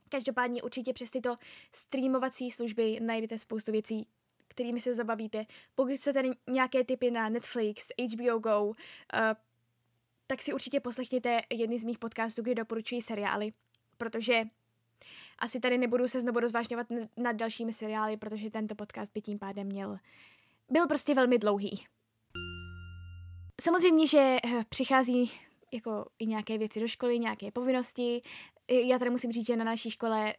Každopádně 0.09 0.63
určitě 0.63 0.93
přes 0.93 1.11
tyto 1.11 1.37
streamovací 1.73 2.51
služby 2.51 3.01
najdete 3.01 3.39
spoustu 3.39 3.73
věcí, 3.73 4.07
kterými 4.49 4.81
se 4.81 4.95
zabavíte. 4.95 5.47
Pokud 5.75 5.93
chcete 5.93 6.23
nějaké 6.51 6.85
typy 6.85 7.11
na 7.11 7.29
Netflix, 7.29 7.89
HBO 8.13 8.39
Go, 8.39 8.65
uh, 8.65 8.75
tak 10.27 10.43
si 10.43 10.53
určitě 10.53 10.81
poslechněte 10.81 11.41
jedny 11.51 11.79
z 11.79 11.85
mých 11.85 11.99
podcastů, 11.99 12.43
kde 12.43 12.55
doporučuji 12.55 13.03
seriály, 13.03 13.53
protože 13.97 14.45
asi 15.39 15.61
tady 15.61 15.79
nebudu 15.79 16.09
se 16.09 16.21
znovu 16.21 16.41
rozvážňovat 16.41 16.87
nad 17.17 17.33
dalšími 17.33 17.73
seriály, 17.73 18.17
protože 18.17 18.51
tento 18.51 18.75
podcast 18.75 19.13
by 19.13 19.21
tím 19.21 19.39
pádem 19.39 19.67
měl 19.67 19.99
byl 20.71 20.87
prostě 20.87 21.15
velmi 21.15 21.39
dlouhý. 21.39 21.85
Samozřejmě, 23.61 24.07
že 24.07 24.37
eh, 24.45 24.65
přichází 24.69 25.33
jako 25.73 26.07
i 26.19 26.27
nějaké 26.27 26.59
věci 26.59 26.81
do 26.81 26.89
školy, 26.89 27.19
nějaké 27.19 27.51
povinnosti. 27.51 28.23
Já 28.69 28.99
tady 28.99 29.11
musím 29.11 29.33
říct, 29.33 29.47
že 29.47 29.57
na 29.57 29.65
naší 29.65 29.91
škole 29.91 30.35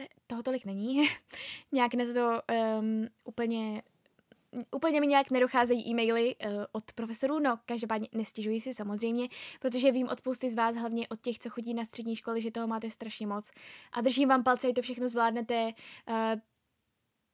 eh, 0.00 0.06
toho 0.26 0.42
tolik 0.42 0.64
není. 0.64 1.08
nějak 1.72 1.94
na 1.94 2.04
to 2.04 2.42
um, 2.80 3.08
úplně 3.24 3.82
úplně 4.70 5.00
mi 5.00 5.06
nějak 5.06 5.30
nedocházejí 5.30 5.90
e-maily 5.90 6.36
uh, 6.36 6.64
od 6.72 6.92
profesorů, 6.92 7.38
no 7.38 7.58
každopádně 7.66 8.08
nestěžuji 8.12 8.60
si 8.60 8.74
samozřejmě, 8.74 9.28
protože 9.60 9.92
vím 9.92 10.08
od 10.08 10.18
spousty 10.18 10.50
z 10.50 10.56
vás, 10.56 10.76
hlavně 10.76 11.08
od 11.08 11.20
těch, 11.20 11.38
co 11.38 11.50
chodí 11.50 11.74
na 11.74 11.84
střední 11.84 12.16
školy, 12.16 12.40
že 12.40 12.50
toho 12.50 12.66
máte 12.66 12.90
strašně 12.90 13.26
moc 13.26 13.50
a 13.92 14.00
držím 14.00 14.28
vám 14.28 14.42
palce, 14.42 14.66
že 14.66 14.72
to 14.72 14.82
všechno 14.82 15.08
zvládnete, 15.08 15.72
uh, 16.08 16.40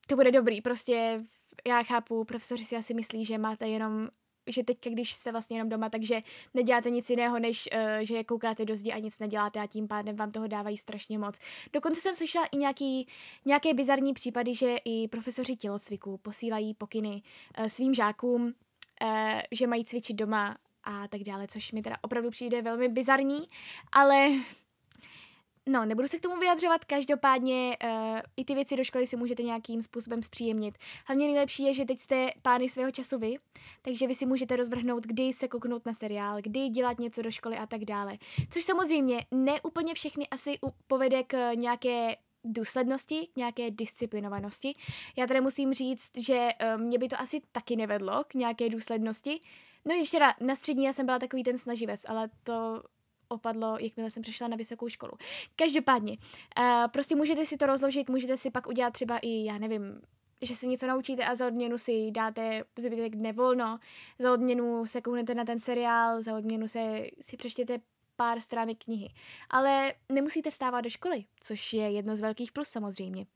to 0.09 0.17
bude 0.17 0.31
dobrý, 0.31 0.63
prostě 0.63 1.25
já 1.67 1.83
chápu, 1.83 2.25
profesoři 2.25 2.65
si 2.65 2.77
asi 2.77 2.95
myslí, 2.95 3.25
že 3.25 3.39
máte 3.39 3.69
jenom 3.69 4.09
že 4.49 4.65
teď, 4.65 4.79
když 4.91 5.15
jste 5.15 5.33
vlastně 5.33 5.57
jenom 5.57 5.69
doma, 5.69 5.89
takže 5.89 6.23
neděláte 6.55 6.91
nic 6.91 7.11
jiného, 7.11 7.39
než 7.39 7.69
uh, 7.73 7.81
že 8.01 8.25
koukáte 8.25 8.65
do 8.65 8.77
zdi 8.77 8.93
a 8.93 8.99
nic 8.99 9.19
neděláte 9.19 9.61
a 9.61 9.67
tím 9.67 9.89
pádem 9.89 10.17
vám 10.17 10.33
toho 10.33 10.47
dávají 10.47 10.77
strašně 10.77 11.19
moc. 11.19 11.39
Dokonce 11.73 12.01
jsem 12.01 12.15
slyšela 12.15 12.45
i 12.47 12.57
nějaký, 12.57 13.09
nějaké 13.45 13.75
bizarní 13.75 14.13
případy, 14.13 14.55
že 14.55 14.77
i 14.85 15.09
profesoři 15.09 15.57
tělocviku 15.57 16.19
posílají 16.19 16.75
pokyny 16.75 17.23
uh, 17.59 17.67
svým 17.67 17.95
žákům, 17.95 18.43
uh, 18.43 19.41
že 19.53 19.67
mají 19.67 19.85
cvičit 19.85 20.17
doma 20.17 20.57
a 20.85 21.09
tak 21.09 21.23
dále, 21.23 21.47
což 21.49 21.73
mi 21.73 21.83
teda 21.83 21.97
opravdu 22.03 22.31
přijde 22.31 22.63
velmi 22.63 22.89
bizarní, 22.89 23.49
ale 23.93 24.29
No, 25.69 25.85
nebudu 25.85 26.09
se 26.09 26.19
k 26.19 26.21
tomu 26.21 26.37
vyjadřovat, 26.37 26.85
každopádně 26.85 27.77
uh, 27.85 28.21
i 28.37 28.45
ty 28.45 28.55
věci 28.55 28.77
do 28.77 28.85
školy 28.85 29.07
si 29.07 29.17
můžete 29.17 29.43
nějakým 29.43 29.83
způsobem 29.83 30.23
zpříjemnit. 30.23 30.79
Hlavně 31.07 31.27
nejlepší 31.27 31.65
je, 31.65 31.73
že 31.73 31.85
teď 31.85 31.99
jste 31.99 32.31
pány 32.43 32.69
svého 32.69 32.91
času 32.91 33.19
vy, 33.19 33.35
takže 33.83 34.07
vy 34.07 34.15
si 34.15 34.27
můžete 34.27 34.57
rozvrhnout, 34.57 35.05
kdy 35.05 35.33
se 35.33 35.49
kouknout 35.49 35.87
na 35.87 35.93
seriál, 35.93 36.43
kdy 36.43 36.69
dělat 36.69 36.99
něco 36.99 37.23
do 37.23 37.31
školy 37.31 37.57
a 37.57 37.67
tak 37.67 37.85
dále. 37.85 38.19
Což 38.51 38.65
samozřejmě 38.65 39.27
ne 39.31 39.61
úplně 39.61 39.95
všechny 39.95 40.29
asi 40.29 40.59
povede 40.87 41.23
k 41.23 41.55
nějaké 41.55 42.17
důslednosti, 42.45 43.29
nějaké 43.37 43.71
disciplinovanosti. 43.71 44.75
Já 45.17 45.27
tady 45.27 45.41
musím 45.41 45.75
říct, 45.75 46.11
že 46.19 46.49
uh, 46.75 46.83
mě 46.83 46.99
by 46.99 47.09
to 47.09 47.21
asi 47.21 47.41
taky 47.53 47.77
nevedlo 47.77 48.25
k 48.29 48.35
nějaké 48.35 48.69
důslednosti. 48.69 49.41
No 49.89 49.95
ještě 49.95 50.19
na 50.41 50.55
střední 50.55 50.85
já 50.85 50.93
jsem 50.93 51.07
byla 51.07 51.19
takový 51.19 51.43
ten 51.43 51.59
snaživec, 51.59 52.03
ale 52.09 52.31
to 52.43 52.83
opadlo, 53.29 53.77
jakmile 53.81 54.11
jsem 54.11 54.23
přešla 54.23 54.49
na 54.49 54.57
vysokou 54.57 54.89
školu. 54.89 55.13
Každopádně, 55.57 56.17
uh, 56.59 56.65
prostě 56.93 57.17
můžete 57.17 57.47
si 57.47 57.57
to 57.57 57.67
rozložit, 57.67 58.11
můžete 58.11 58.37
si 58.37 58.51
pak 58.51 58.67
udělat 58.67 58.93
třeba 58.93 59.19
i, 59.19 59.45
já 59.45 59.59
nevím, 59.59 60.01
že 60.43 60.57
se 60.57 60.67
něco 60.67 60.87
naučíte 60.87 61.25
a 61.25 61.35
za 61.35 61.47
odměnu 61.47 61.79
si 61.79 62.11
dáte 62.11 62.65
zbytek 62.79 63.17
dne 63.17 63.33
volno, 63.33 63.79
za 64.19 64.33
odměnu 64.33 64.87
se 64.87 65.01
kouknete 65.01 65.35
na 65.35 65.45
ten 65.45 65.59
seriál, 65.59 66.23
za 66.23 66.37
odměnu 66.37 66.67
se 66.67 67.07
si 67.21 67.37
přečtěte 67.37 67.79
pár 68.17 68.41
stránek 68.41 68.85
knihy. 68.85 69.09
Ale 69.51 69.95
nemusíte 70.09 70.51
vstávat 70.51 70.85
do 70.85 70.91
školy, 70.91 71.25
což 71.41 71.73
je 71.73 71.91
jedno 71.91 72.17
z 72.17 72.21
velkých 72.21 72.53
plus 72.53 72.69
samozřejmě. 72.69 73.27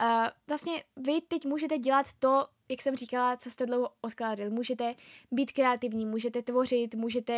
Uh, 0.00 0.26
vlastně 0.46 0.84
vy 0.96 1.20
teď 1.28 1.46
můžete 1.46 1.78
dělat 1.78 2.06
to, 2.18 2.46
jak 2.68 2.82
jsem 2.82 2.96
říkala, 2.96 3.36
co 3.36 3.50
jste 3.50 3.66
dlouho 3.66 3.90
odkládali. 4.00 4.50
Můžete 4.50 4.94
být 5.30 5.52
kreativní, 5.52 6.06
můžete 6.06 6.42
tvořit, 6.42 6.94
můžete, 6.94 7.34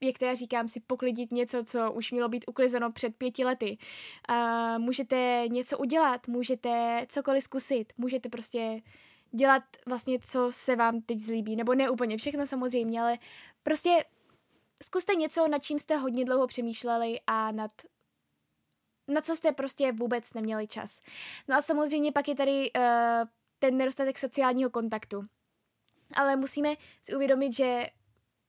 jak 0.00 0.18
teda 0.18 0.34
říkám, 0.34 0.68
si 0.68 0.80
poklidit 0.80 1.32
něco, 1.32 1.64
co 1.64 1.92
už 1.92 2.12
mělo 2.12 2.28
být 2.28 2.44
uklizeno 2.48 2.92
před 2.92 3.16
pěti 3.16 3.44
lety. 3.44 3.78
Uh, 4.30 4.78
můžete 4.78 5.44
něco 5.48 5.78
udělat, 5.78 6.28
můžete 6.28 7.04
cokoliv 7.08 7.42
zkusit, 7.42 7.92
můžete 7.96 8.28
prostě 8.28 8.80
dělat 9.32 9.62
vlastně, 9.86 10.18
co 10.18 10.48
se 10.50 10.76
vám 10.76 11.00
teď 11.00 11.20
zlíbí. 11.20 11.56
Nebo 11.56 11.74
ne 11.74 11.90
úplně 11.90 12.16
všechno 12.16 12.46
samozřejmě, 12.46 13.00
ale 13.00 13.18
prostě 13.62 14.04
zkuste 14.82 15.14
něco, 15.14 15.48
nad 15.48 15.62
čím 15.62 15.78
jste 15.78 15.96
hodně 15.96 16.24
dlouho 16.24 16.46
přemýšleli 16.46 17.20
a 17.26 17.52
nad 17.52 17.70
na 19.08 19.20
co 19.20 19.36
jste 19.36 19.52
prostě 19.52 19.92
vůbec 19.92 20.34
neměli 20.34 20.66
čas. 20.66 21.00
No 21.48 21.56
a 21.56 21.62
samozřejmě 21.62 22.12
pak 22.12 22.28
je 22.28 22.34
tady 22.34 22.72
uh, 22.72 22.82
ten 23.58 23.76
nedostatek 23.76 24.18
sociálního 24.18 24.70
kontaktu. 24.70 25.24
Ale 26.14 26.36
musíme 26.36 26.74
si 27.02 27.14
uvědomit, 27.14 27.56
že 27.56 27.86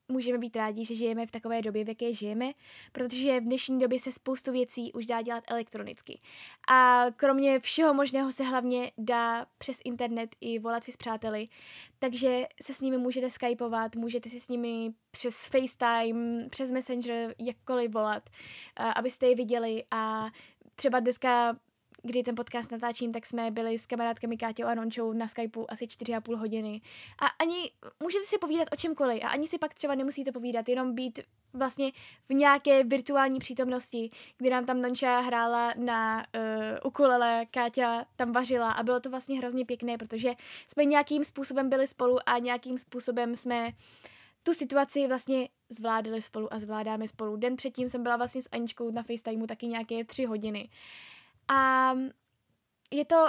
můžeme 0.08 0.38
být 0.38 0.56
rádi, 0.56 0.86
že 0.86 0.96
žijeme 0.96 1.28
v 1.28 1.32
takové 1.32 1.62
době, 1.62 1.86
v 1.86 1.88
jaké 1.88 2.14
žijeme, 2.14 2.52
protože 2.92 3.40
v 3.40 3.44
dnešní 3.44 3.80
době 3.80 4.00
se 4.00 4.12
spoustu 4.12 4.52
věcí 4.52 4.94
už 4.94 5.06
dá 5.06 5.22
dělat 5.22 5.44
elektronicky. 5.48 6.20
A 6.70 7.06
kromě 7.16 7.60
všeho 7.60 7.94
možného 7.94 8.32
se 8.32 8.44
hlavně 8.44 8.92
dá 8.98 9.46
přes 9.58 9.80
internet 9.86 10.36
i 10.42 10.60
volat 10.60 10.84
si 10.84 10.92
s 10.92 10.98
přáteli, 10.98 11.48
takže 12.00 12.46
se 12.62 12.74
s 12.74 12.82
nimi 12.82 12.98
můžete 12.98 13.30
skypovat, 13.30 13.96
můžete 13.96 14.30
si 14.30 14.40
s 14.40 14.48
nimi 14.48 14.94
přes 15.12 15.48
FaceTime, 15.48 16.50
přes 16.50 16.72
Messenger, 16.72 17.36
jakkoliv 17.40 17.92
volat, 17.92 18.30
abyste 18.96 19.28
je 19.28 19.36
viděli 19.36 19.84
a 19.92 20.26
třeba 20.76 21.00
dneska 21.00 21.56
kdy 22.04 22.24
ten 22.24 22.36
podcast 22.36 22.72
natáčím, 22.72 23.14
tak 23.14 23.26
jsme 23.26 23.52
byli 23.52 23.80
s 23.80 23.86
kamarádkami 23.86 24.38
Káťou 24.38 24.66
a 24.66 24.76
Nončou 24.76 25.14
na 25.14 25.28
Skypeu 25.28 25.66
asi 25.70 25.86
4,5 25.86 26.36
hodiny. 26.36 26.82
A 27.22 27.26
ani 27.26 27.72
můžete 28.04 28.26
si 28.26 28.38
povídat 28.38 28.68
o 28.72 28.76
čemkoliv 28.76 29.24
a 29.24 29.28
ani 29.28 29.48
si 29.48 29.58
pak 29.58 29.74
třeba 29.74 29.96
nemusíte 29.96 30.32
povídat, 30.32 30.70
jenom 30.70 30.96
být 30.96 31.20
vlastně 31.54 31.92
v 32.30 32.34
nějaké 32.34 32.84
virtuální 32.84 33.40
přítomnosti, 33.40 34.10
kdy 34.38 34.50
nám 34.50 34.66
tam 34.66 34.82
Nonča 34.82 35.20
hrála 35.20 35.74
na 35.78 36.18
uh, 36.36 36.44
ukulele, 36.84 37.46
Káťa 37.52 38.06
tam 38.16 38.32
vařila 38.32 38.72
a 38.72 38.84
bylo 38.84 39.00
to 39.00 39.10
vlastně 39.10 39.38
hrozně 39.38 39.66
pěkné, 39.66 39.98
protože 39.98 40.34
jsme 40.68 40.86
nějakým 40.86 41.24
způsobem 41.24 41.70
byli 41.70 41.88
spolu 41.88 42.18
a 42.26 42.40
nějakým 42.40 42.78
způsobem 42.78 43.36
jsme 43.36 43.72
tu 44.44 44.54
situaci 44.54 45.08
vlastně 45.08 45.50
zvládali 45.70 46.22
spolu 46.22 46.54
a 46.54 46.60
zvládáme 46.60 47.08
spolu. 47.08 47.36
Den 47.36 47.56
předtím 47.56 47.90
jsem 47.90 48.04
byla 48.04 48.18
vlastně 48.18 48.42
s 48.42 48.50
Aničkou 48.52 48.92
na 48.92 49.04
FaceTimeu 49.04 49.48
taky 49.48 49.68
nějaké 49.68 50.06
tři 50.06 50.26
hodiny. 50.26 50.70
A 51.48 51.94
je 52.92 53.06
to, 53.06 53.28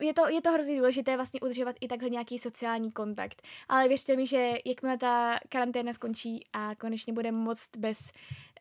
je 0.00 0.14
to, 0.14 0.28
je 0.28 0.42
to 0.42 0.52
hrozně 0.52 0.76
důležité 0.76 1.16
vlastně 1.16 1.40
udržovat 1.40 1.76
i 1.80 1.88
takhle 1.88 2.10
nějaký 2.10 2.38
sociální 2.38 2.92
kontakt. 2.92 3.42
Ale 3.68 3.88
věřte 3.88 4.16
mi, 4.16 4.26
že 4.26 4.54
jakmile 4.64 4.98
ta 4.98 5.38
karanténa 5.48 5.92
skončí 5.92 6.46
a 6.52 6.74
konečně 6.74 7.12
budeme 7.12 7.38
moct 7.38 7.76
bez, 7.76 8.12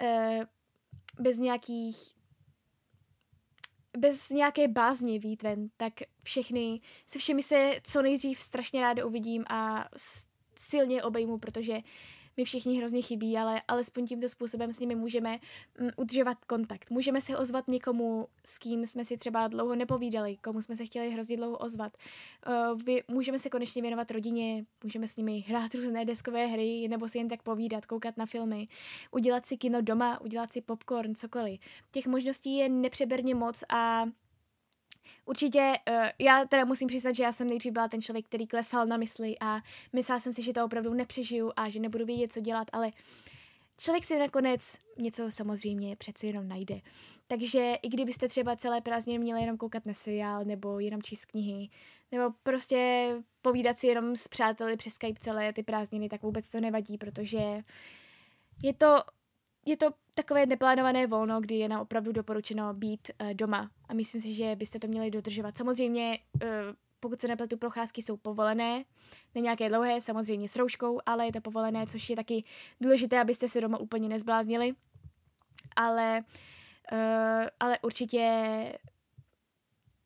uh, 0.01 0.43
bez 1.19 1.37
nějakých 1.37 2.19
bez 3.97 4.29
nějaké 4.29 4.67
bázně 4.67 5.19
vít 5.19 5.43
ven, 5.43 5.69
tak 5.77 5.93
všechny, 6.23 6.81
se 7.07 7.19
všemi 7.19 7.43
se 7.43 7.71
co 7.83 8.01
nejdřív 8.01 8.41
strašně 8.41 8.81
ráda 8.81 9.05
uvidím 9.05 9.45
a 9.49 9.89
silně 10.55 11.03
obejmu, 11.03 11.37
protože 11.37 11.77
mi 12.37 12.45
všichni 12.45 12.77
hrozně 12.77 13.01
chybí, 13.01 13.37
ale 13.37 13.61
alespoň 13.67 14.07
tímto 14.07 14.29
způsobem 14.29 14.71
s 14.71 14.79
nimi 14.79 14.95
můžeme 14.95 15.39
mm, 15.79 15.89
udržovat 15.97 16.45
kontakt. 16.45 16.89
Můžeme 16.89 17.21
se 17.21 17.37
ozvat 17.37 17.67
někomu, 17.67 18.27
s 18.45 18.57
kým 18.57 18.85
jsme 18.85 19.05
si 19.05 19.17
třeba 19.17 19.47
dlouho 19.47 19.75
nepovídali, 19.75 20.37
komu 20.37 20.61
jsme 20.61 20.75
se 20.75 20.85
chtěli 20.85 21.11
hrozně 21.11 21.37
dlouho 21.37 21.57
ozvat. 21.57 21.97
Vy, 22.85 23.03
můžeme 23.07 23.39
se 23.39 23.49
konečně 23.49 23.81
věnovat 23.81 24.11
rodině, 24.11 24.65
můžeme 24.83 25.07
s 25.07 25.17
nimi 25.17 25.39
hrát 25.39 25.75
různé 25.75 26.05
deskové 26.05 26.45
hry, 26.45 26.87
nebo 26.87 27.07
si 27.07 27.17
jen 27.17 27.27
tak 27.27 27.43
povídat, 27.43 27.85
koukat 27.85 28.17
na 28.17 28.25
filmy, 28.25 28.67
udělat 29.11 29.45
si 29.45 29.57
kino 29.57 29.81
doma, 29.81 30.21
udělat 30.21 30.53
si 30.53 30.61
popcorn, 30.61 31.15
cokoliv. 31.15 31.59
Těch 31.91 32.07
možností 32.07 32.57
je 32.57 32.69
nepřeberně 32.69 33.35
moc 33.35 33.63
a 33.69 34.05
Určitě, 35.25 35.73
uh, 35.89 35.95
já 36.19 36.45
teda 36.45 36.65
musím 36.65 36.87
přiznat, 36.87 37.15
že 37.15 37.23
já 37.23 37.31
jsem 37.31 37.47
nejdřív 37.47 37.73
byla 37.73 37.87
ten 37.87 38.01
člověk, 38.01 38.25
který 38.25 38.47
klesal 38.47 38.85
na 38.85 38.97
mysli 38.97 39.35
a 39.41 39.61
myslela 39.93 40.19
jsem 40.19 40.33
si, 40.33 40.41
že 40.41 40.53
to 40.53 40.65
opravdu 40.65 40.93
nepřežiju 40.93 41.51
a 41.55 41.69
že 41.69 41.79
nebudu 41.79 42.05
vědět, 42.05 42.33
co 42.33 42.39
dělat, 42.39 42.67
ale 42.73 42.91
člověk 43.77 44.03
si 44.03 44.19
nakonec 44.19 44.77
něco 44.97 45.31
samozřejmě 45.31 45.95
přeci 45.95 46.27
jenom 46.27 46.47
najde. 46.47 46.79
Takže 47.27 47.75
i 47.81 47.89
kdybyste 47.89 48.27
třeba 48.27 48.55
celé 48.55 48.81
prázdniny 48.81 49.19
měli 49.19 49.41
jenom 49.41 49.57
koukat 49.57 49.85
na 49.85 49.93
seriál 49.93 50.45
nebo 50.45 50.79
jenom 50.79 51.01
číst 51.01 51.25
knihy, 51.25 51.69
nebo 52.11 52.33
prostě 52.43 53.09
povídat 53.41 53.79
si 53.79 53.87
jenom 53.87 54.15
s 54.15 54.27
přáteli 54.27 54.77
přes 54.77 54.93
Skype 54.93 55.19
celé 55.19 55.53
ty 55.53 55.63
prázdniny, 55.63 56.09
tak 56.09 56.23
vůbec 56.23 56.51
to 56.51 56.59
nevadí, 56.59 56.97
protože 56.97 57.39
je 58.63 58.73
to 58.73 58.97
je 59.65 59.77
to 59.77 59.89
takové 60.13 60.45
neplánované 60.45 61.07
volno, 61.07 61.41
kdy 61.41 61.55
je 61.55 61.69
nám 61.69 61.81
opravdu 61.81 62.11
doporučeno 62.11 62.73
být 62.73 63.11
uh, 63.21 63.33
doma. 63.33 63.71
A 63.89 63.93
myslím 63.93 64.21
si, 64.21 64.33
že 64.33 64.55
byste 64.55 64.79
to 64.79 64.87
měli 64.87 65.11
dodržovat. 65.11 65.57
Samozřejmě, 65.57 66.19
uh, 66.43 66.49
pokud 66.99 67.21
se 67.21 67.27
nepletu, 67.27 67.57
procházky 67.57 68.01
jsou 68.01 68.17
povolené, 68.17 68.83
ne 69.35 69.41
nějaké 69.41 69.69
dlouhé, 69.69 70.01
samozřejmě 70.01 70.49
s 70.49 70.55
rouškou, 70.55 70.99
ale 71.05 71.25
je 71.25 71.31
to 71.31 71.41
povolené, 71.41 71.87
což 71.87 72.09
je 72.09 72.15
taky 72.15 72.43
důležité, 72.81 73.21
abyste 73.21 73.47
se 73.47 73.61
doma 73.61 73.77
úplně 73.77 74.09
nezbláznili. 74.09 74.73
Ale, 75.75 76.23
uh, 76.91 77.47
ale 77.59 77.79
určitě 77.81 78.29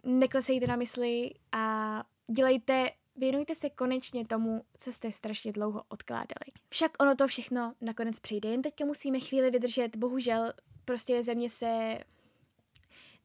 neklesejte 0.03 0.67
na 0.67 0.75
mysli 0.75 1.31
a 1.51 2.03
dělejte 2.35 2.89
Věnujte 3.15 3.55
se 3.55 3.69
konečně 3.69 4.27
tomu, 4.27 4.65
co 4.77 4.91
jste 4.91 5.11
strašně 5.11 5.51
dlouho 5.51 5.83
odkládali. 5.89 6.51
Však 6.69 6.91
ono 6.99 7.15
to 7.15 7.27
všechno 7.27 7.73
nakonec 7.81 8.19
přijde, 8.19 8.49
jen 8.49 8.61
teďka 8.61 8.85
musíme 8.85 9.19
chvíli 9.19 9.51
vydržet, 9.51 9.95
bohužel 9.95 10.53
prostě 10.85 11.23
země 11.23 11.49
se... 11.49 11.99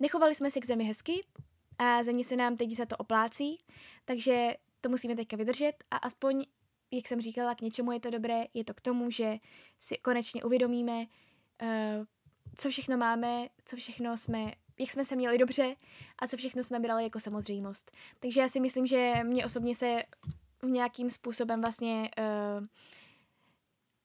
Nechovali 0.01 0.35
jsme 0.35 0.51
se 0.51 0.61
k 0.61 0.67
zemi 0.67 0.85
hezky 0.85 1.25
a 1.79 2.03
země 2.03 2.25
se 2.25 2.37
nám 2.37 2.57
teď 2.57 2.77
za 2.77 2.87
to 2.87 2.97
oplácí, 2.97 3.59
takže 4.05 4.55
to 4.81 4.89
musíme 4.89 5.17
teďka 5.17 5.37
vydržet 5.37 5.73
a 5.91 5.97
aspoň, 5.97 6.45
jak 6.91 7.09
jsem 7.09 7.21
říkala, 7.21 7.55
k 7.55 7.61
něčemu 7.61 7.93
je 7.93 8.01
to 8.01 8.11
dobré, 8.11 8.45
je 8.55 8.65
to 8.65 8.75
k 8.75 8.81
tomu, 8.81 9.11
že 9.11 9.39
si 9.79 9.97
konečně 9.97 10.45
uvědomíme, 10.45 11.07
uh, 11.63 11.69
co 12.59 12.71
všechno 12.71 12.97
máme, 12.97 13.49
co 13.65 13.77
všechno 13.77 14.17
jsme 14.17 14.53
jak 14.79 14.91
jsme 14.91 15.05
se 15.05 15.17
měli 15.17 15.39
dobře 15.39 15.77
a 16.19 16.27
co 16.27 16.37
všechno 16.37 16.63
jsme 16.63 16.81
brali 16.81 17.03
jako 17.03 17.21
samozřejmost. 17.21 17.91
Takže 18.21 18.41
já 18.41 18.49
si 18.49 18.61
myslím, 18.61 18.87
že 18.87 19.15
mě 19.23 19.47
osobně 19.47 19.75
se 19.75 20.03
nějakým 20.63 21.11
způsobem 21.11 21.61
vlastně 21.61 22.11
uh, 22.19 22.67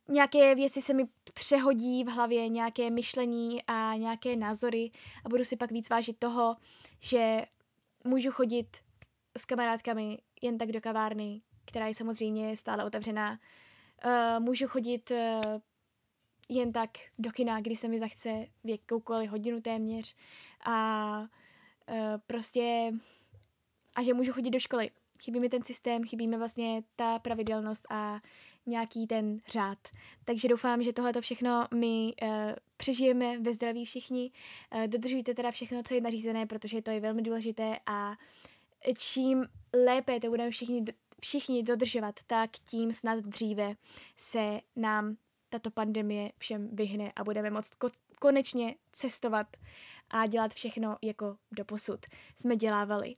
nějaké 0.09 0.55
věci 0.55 0.81
se 0.81 0.93
mi 0.93 1.03
přehodí 1.33 2.03
v 2.03 2.07
hlavě, 2.07 2.49
nějaké 2.49 2.89
myšlení 2.89 3.63
a 3.63 3.95
nějaké 3.95 4.35
názory 4.35 4.91
a 5.25 5.29
budu 5.29 5.43
si 5.43 5.57
pak 5.57 5.71
víc 5.71 5.89
vážit 5.89 6.19
toho, 6.19 6.55
že 6.99 7.41
můžu 8.03 8.31
chodit 8.31 8.77
s 9.37 9.45
kamarádkami 9.45 10.17
jen 10.41 10.57
tak 10.57 10.71
do 10.71 10.81
kavárny, 10.81 11.41
která 11.65 11.87
je 11.87 11.93
samozřejmě 11.93 12.57
stále 12.57 12.85
otevřená. 12.85 13.39
Uh, 14.05 14.43
můžu 14.43 14.67
chodit 14.67 15.11
uh, 15.11 15.17
jen 16.55 16.71
tak 16.71 16.89
do 17.19 17.31
kina, 17.31 17.61
kdy 17.61 17.75
se 17.75 17.87
mi 17.87 17.99
zachce 17.99 18.45
v 18.63 18.69
jakoukoliv 18.69 19.31
hodinu 19.31 19.61
téměř 19.61 20.15
a 20.65 21.19
uh, 21.19 21.97
prostě 22.27 22.93
a 23.95 24.03
že 24.03 24.13
můžu 24.13 24.33
chodit 24.33 24.49
do 24.49 24.59
školy. 24.59 24.89
Chybí 25.23 25.39
mi 25.39 25.49
ten 25.49 25.61
systém, 25.61 26.03
chybí 26.03 26.27
mi 26.27 26.37
vlastně 26.37 26.83
ta 26.95 27.19
pravidelnost 27.19 27.85
a 27.89 28.21
nějaký 28.65 29.07
ten 29.07 29.39
řád. 29.47 29.77
Takže 30.25 30.47
doufám, 30.47 30.83
že 30.83 30.93
tohle 30.93 31.13
všechno 31.21 31.67
my 31.73 32.13
uh, 32.21 32.29
přežijeme 32.77 33.39
ve 33.39 33.53
zdraví 33.53 33.85
všichni. 33.85 34.31
Uh, 34.75 34.87
dodržujte 34.87 35.33
teda 35.33 35.51
všechno, 35.51 35.83
co 35.83 35.93
je 35.93 36.01
nařízené, 36.01 36.45
protože 36.45 36.81
to 36.81 36.91
je 36.91 36.99
velmi 36.99 37.21
důležité 37.21 37.79
a 37.85 38.15
čím 38.97 39.45
lépe 39.85 40.19
to 40.19 40.29
budeme 40.29 40.51
všichni, 40.51 40.83
všichni 41.21 41.63
dodržovat, 41.63 42.19
tak 42.27 42.49
tím 42.51 42.93
snad 42.93 43.19
dříve 43.19 43.75
se 44.15 44.59
nám 44.75 45.17
tato 45.53 45.71
pandemie 45.71 46.31
všem 46.37 46.69
vyhne 46.73 47.11
a 47.15 47.23
budeme 47.23 47.49
moct 47.49 47.75
ko- 47.79 47.93
konečně 48.19 48.75
cestovat 48.91 49.47
a 50.09 50.25
dělat 50.27 50.53
všechno 50.53 50.97
jako 51.01 51.35
do 51.51 51.65
posud 51.65 52.05
jsme 52.35 52.55
dělávali. 52.55 53.15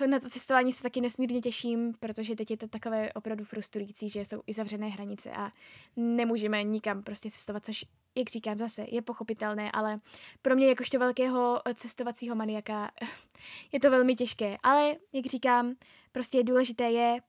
Uh, 0.00 0.06
na 0.06 0.20
to 0.20 0.28
cestování 0.28 0.72
se 0.72 0.82
taky 0.82 1.00
nesmírně 1.00 1.40
těším, 1.40 1.92
protože 2.00 2.36
teď 2.36 2.50
je 2.50 2.56
to 2.56 2.68
takové 2.68 3.12
opravdu 3.12 3.44
frustrující, 3.44 4.08
že 4.08 4.20
jsou 4.20 4.42
i 4.46 4.52
zavřené 4.52 4.88
hranice 4.88 5.30
a 5.30 5.52
nemůžeme 5.96 6.62
nikam 6.62 7.02
prostě 7.02 7.30
cestovat, 7.30 7.64
což, 7.64 7.84
jak 8.14 8.30
říkám 8.30 8.58
zase, 8.58 8.86
je 8.88 9.02
pochopitelné, 9.02 9.72
ale 9.72 10.00
pro 10.42 10.54
mě 10.54 10.68
jakožto 10.68 10.98
velkého 10.98 11.62
cestovacího 11.74 12.34
maniaka 12.34 12.90
je 13.72 13.80
to 13.80 13.90
velmi 13.90 14.14
těžké. 14.14 14.56
Ale, 14.62 14.94
jak 15.12 15.26
říkám, 15.26 15.74
prostě 16.12 16.42
důležité 16.42 16.90
je 16.90 17.20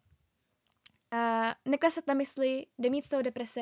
uh, 1.13 1.51
neklesat 1.65 2.08
na 2.08 2.13
mysli, 2.13 2.65
nemít 2.78 3.06
z 3.06 3.10
toho 3.10 3.21
deprese, 3.21 3.62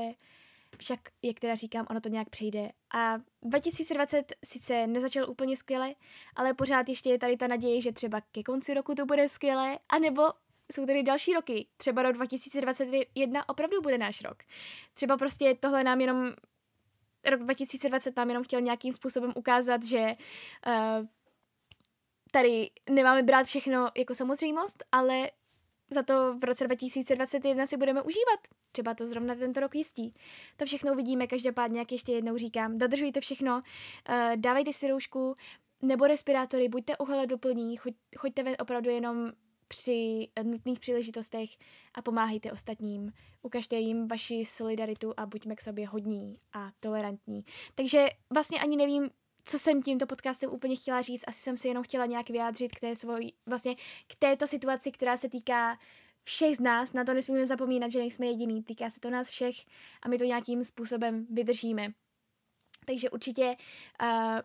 však, 0.78 1.00
jak 1.22 1.40
teda 1.40 1.56
říkám, 1.56 1.86
ono 1.90 2.02
to 2.02 2.10
nějak 2.10 2.30
přejde. 2.30 2.70
A 2.96 3.18
2020 3.42 4.34
sice 4.46 4.88
nezačal 4.88 5.30
úplně 5.30 5.58
skvěle, 5.58 5.96
ale 6.36 6.54
pořád 6.54 6.90
ještě 6.90 7.10
je 7.10 7.20
tady 7.20 7.38
ta 7.38 7.48
naděje, 7.48 7.82
že 7.82 7.92
třeba 7.92 8.22
ke 8.22 8.44
konci 8.44 8.74
roku 8.74 8.96
to 8.96 9.06
bude 9.06 9.30
skvěle, 9.30 9.80
anebo 9.90 10.24
jsou 10.72 10.86
tady 10.86 11.04
další 11.04 11.34
roky. 11.34 11.68
Třeba 11.78 12.04
rok 12.04 12.14
2021 12.14 13.50
opravdu 13.50 13.82
bude 13.82 13.98
náš 13.98 14.22
rok. 14.22 14.44
Třeba 14.94 15.18
prostě 15.18 15.56
tohle 15.60 15.84
nám 15.84 16.02
jenom 16.02 16.32
rok 17.26 17.40
2020 17.40 18.18
nám 18.18 18.30
jenom 18.30 18.44
chtěl 18.44 18.62
nějakým 18.62 18.94
způsobem 18.94 19.32
ukázat, 19.36 19.84
že 19.84 20.00
uh, 20.68 21.08
tady 22.32 22.70
nemáme 22.90 23.24
brát 23.24 23.46
všechno 23.46 23.90
jako 23.98 24.16
samozřejmost, 24.16 24.84
ale 24.92 25.30
za 25.93 26.03
to 26.03 26.36
v 26.38 26.43
roce 26.43 26.63
2021 26.63 27.65
si 27.65 27.77
budeme 27.77 28.01
užívat. 28.01 28.39
Třeba 28.71 28.93
to 28.93 29.06
zrovna 29.06 29.36
tento 29.36 29.60
rok 29.60 29.75
jistí. 29.75 30.13
To 30.58 30.65
všechno 30.65 30.93
uvidíme, 30.93 31.27
každopádně, 31.27 31.79
jak 31.79 31.91
ještě 31.91 32.12
jednou 32.12 32.38
říkám. 32.38 32.77
Dodržujte 32.77 33.21
všechno, 33.21 33.56
uh, 34.10 34.15
dávejte 34.36 34.73
si 34.73 34.88
roušku 34.88 35.36
nebo 35.82 36.08
respirátory, 36.08 36.69
buďte 36.69 36.97
ohleduplní, 36.97 37.77
choď, 37.77 37.93
choďte 38.17 38.43
ven 38.43 38.56
opravdu 38.60 38.89
jenom 38.89 39.32
při 39.67 40.27
nutných 40.43 40.79
příležitostech 40.79 41.49
a 41.93 42.01
pomáhejte 42.01 42.51
ostatním. 42.51 43.13
Ukažte 43.41 43.75
jim 43.75 44.08
vaši 44.08 44.45
solidaritu 44.45 45.13
a 45.17 45.25
buďme 45.25 45.56
k 45.56 45.62
sobě 45.62 45.88
hodní 45.88 46.34
a 46.53 46.71
tolerantní. 46.79 47.45
Takže 47.75 48.08
vlastně 48.34 48.60
ani 48.60 48.77
nevím, 48.77 49.10
co 49.43 49.60
jsem 49.60 49.82
tímto 49.82 50.06
podcastem 50.06 50.49
úplně 50.49 50.75
chtěla 50.75 51.01
říct, 51.01 51.23
asi 51.27 51.39
jsem 51.39 51.58
se 51.58 51.67
jenom 51.67 51.84
chtěla 51.84 52.06
nějak 52.06 52.29
vyjádřit 52.29 52.75
k 52.75 52.79
té 52.79 52.95
svoji, 52.95 53.32
vlastně 53.45 53.75
k 54.08 54.15
této 54.19 54.47
situaci, 54.47 54.91
která 54.91 55.17
se 55.17 55.29
týká 55.29 55.79
všech 56.23 56.58
z 56.58 56.60
nás, 56.60 56.93
na 56.93 57.03
to 57.03 57.13
nesmíme 57.13 57.45
zapomínat, 57.45 57.91
že 57.91 57.99
nejsme 57.99 58.25
jediný, 58.25 58.63
týká 58.63 58.89
se 58.89 58.99
to 58.99 59.10
nás 59.10 59.29
všech 59.29 59.56
a 60.01 60.10
my 60.10 60.17
to 60.17 60.23
nějakým 60.23 60.63
způsobem 60.63 61.27
vydržíme. 61.29 61.93
Takže 62.86 63.10
určitě 63.10 63.56
uh, 64.01 64.39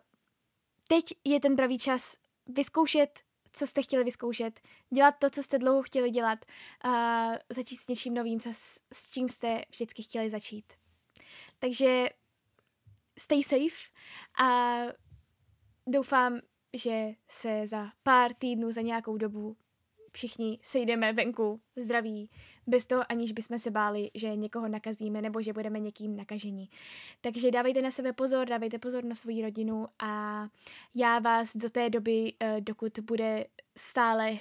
teď 0.89 1.05
je 1.25 1.41
ten 1.41 1.57
pravý 1.57 1.79
čas 1.79 2.17
vyzkoušet, 2.47 3.21
co 3.53 3.67
jste 3.67 3.83
chtěli 3.83 4.05
vyzkoušet, 4.05 4.61
dělat 4.95 5.15
to, 5.19 5.31
co 5.31 5.43
jste 5.43 5.59
dlouho 5.59 5.83
chtěli 5.83 6.11
dělat, 6.11 6.45
uh, 6.85 7.37
začít 7.51 7.77
s 7.77 7.89
něčím 7.89 8.15
novým, 8.15 8.41
co, 8.41 8.49
s, 8.53 8.81
s 8.93 9.11
čím 9.11 9.29
jste 9.29 9.63
vždycky 9.71 10.03
chtěli 10.03 10.31
začít. 10.31 10.73
Takže 11.59 12.09
stay 13.19 13.43
safe 13.43 13.91
a 14.41 14.79
doufám, 15.87 16.41
že 16.73 17.11
se 17.29 17.67
za 17.67 17.91
pár 18.03 18.35
týdnů, 18.35 18.73
za 18.73 18.81
nějakou 18.81 19.17
dobu 19.17 19.57
všichni 20.13 20.59
sejdeme 20.63 21.13
venku 21.13 21.61
zdraví, 21.77 22.31
bez 22.67 22.87
toho 22.87 23.03
aniž 23.09 23.33
bychom 23.33 23.59
se 23.59 23.71
báli, 23.71 24.11
že 24.15 24.37
někoho 24.37 24.69
nakazíme 24.69 25.23
nebo 25.23 25.43
že 25.43 25.53
budeme 25.53 25.81
někým 25.81 26.17
nakaženi. 26.17 26.69
Takže 27.21 27.51
dávejte 27.51 27.83
na 27.83 27.91
sebe 27.91 28.13
pozor, 28.13 28.49
dávejte 28.49 28.79
pozor 28.79 29.05
na 29.05 29.15
svoji 29.15 29.43
rodinu 29.43 29.87
a 30.03 30.45
já 30.95 31.19
vás 31.19 31.57
do 31.57 31.71
té 31.71 31.91
doby, 31.91 32.33
eh, 32.41 32.61
dokud 32.61 32.99
bude 32.99 33.47
stále 33.77 34.39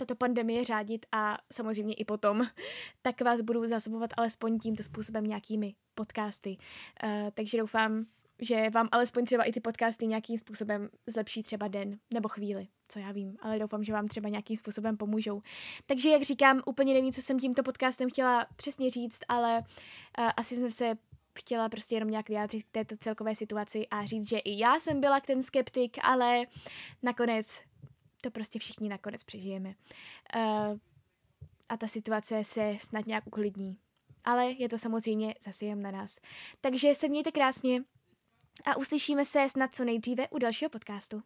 tato 0.00 0.14
pandemie 0.14 0.64
řádit 0.64 1.06
a 1.12 1.38
samozřejmě 1.52 1.94
i 1.94 2.04
potom, 2.04 2.46
tak 3.02 3.20
vás 3.20 3.40
budu 3.40 3.66
zásobovat 3.66 4.10
alespoň 4.16 4.58
tímto 4.58 4.82
způsobem 4.82 5.24
nějakými 5.24 5.74
podcasty. 5.94 6.56
Uh, 7.04 7.30
takže 7.34 7.58
doufám, 7.58 8.06
že 8.42 8.70
vám 8.70 8.88
alespoň 8.92 9.24
třeba 9.24 9.44
i 9.44 9.52
ty 9.52 9.60
podcasty 9.60 10.06
nějakým 10.06 10.38
způsobem 10.38 10.88
zlepší 11.06 11.42
třeba 11.42 11.68
den 11.68 11.98
nebo 12.14 12.28
chvíli, 12.28 12.68
co 12.88 12.98
já 12.98 13.12
vím, 13.12 13.36
ale 13.40 13.58
doufám, 13.58 13.84
že 13.84 13.92
vám 13.92 14.06
třeba 14.06 14.28
nějakým 14.28 14.56
způsobem 14.56 14.96
pomůžou. 14.96 15.42
Takže 15.86 16.10
jak 16.10 16.22
říkám, 16.22 16.60
úplně 16.66 16.94
nevím, 16.94 17.12
co 17.12 17.22
jsem 17.22 17.38
tímto 17.38 17.62
podcastem 17.62 18.10
chtěla 18.10 18.46
přesně 18.56 18.90
říct, 18.90 19.20
ale 19.28 19.58
uh, 19.58 20.30
asi 20.36 20.56
jsme 20.56 20.70
se 20.70 20.94
chtěla 21.38 21.68
prostě 21.68 21.96
jenom 21.96 22.10
nějak 22.10 22.28
vyjádřit 22.28 22.62
k 22.62 22.70
této 22.70 22.96
celkové 22.96 23.34
situaci 23.34 23.86
a 23.90 24.04
říct, 24.04 24.28
že 24.28 24.38
i 24.38 24.58
já 24.58 24.78
jsem 24.78 25.00
byla 25.00 25.20
ten 25.20 25.42
skeptik, 25.42 25.96
ale 26.02 26.42
nakonec 27.02 27.69
to 28.22 28.30
prostě 28.30 28.58
všichni 28.58 28.88
nakonec 28.88 29.24
přežijeme. 29.24 29.74
Uh, 30.36 30.78
a 31.68 31.76
ta 31.76 31.86
situace 31.86 32.44
se 32.44 32.72
snad 32.80 33.06
nějak 33.06 33.26
uklidní. 33.26 33.78
Ale 34.24 34.50
je 34.50 34.68
to 34.68 34.78
samozřejmě 34.78 35.34
zase 35.44 35.64
jen 35.64 35.82
na 35.82 35.90
nás. 35.90 36.18
Takže 36.60 36.94
se 36.94 37.08
mějte 37.08 37.32
krásně 37.32 37.84
a 38.64 38.76
uslyšíme 38.76 39.24
se 39.24 39.48
snad 39.48 39.74
co 39.74 39.84
nejdříve 39.84 40.28
u 40.28 40.38
dalšího 40.38 40.70
podcastu. 40.70 41.22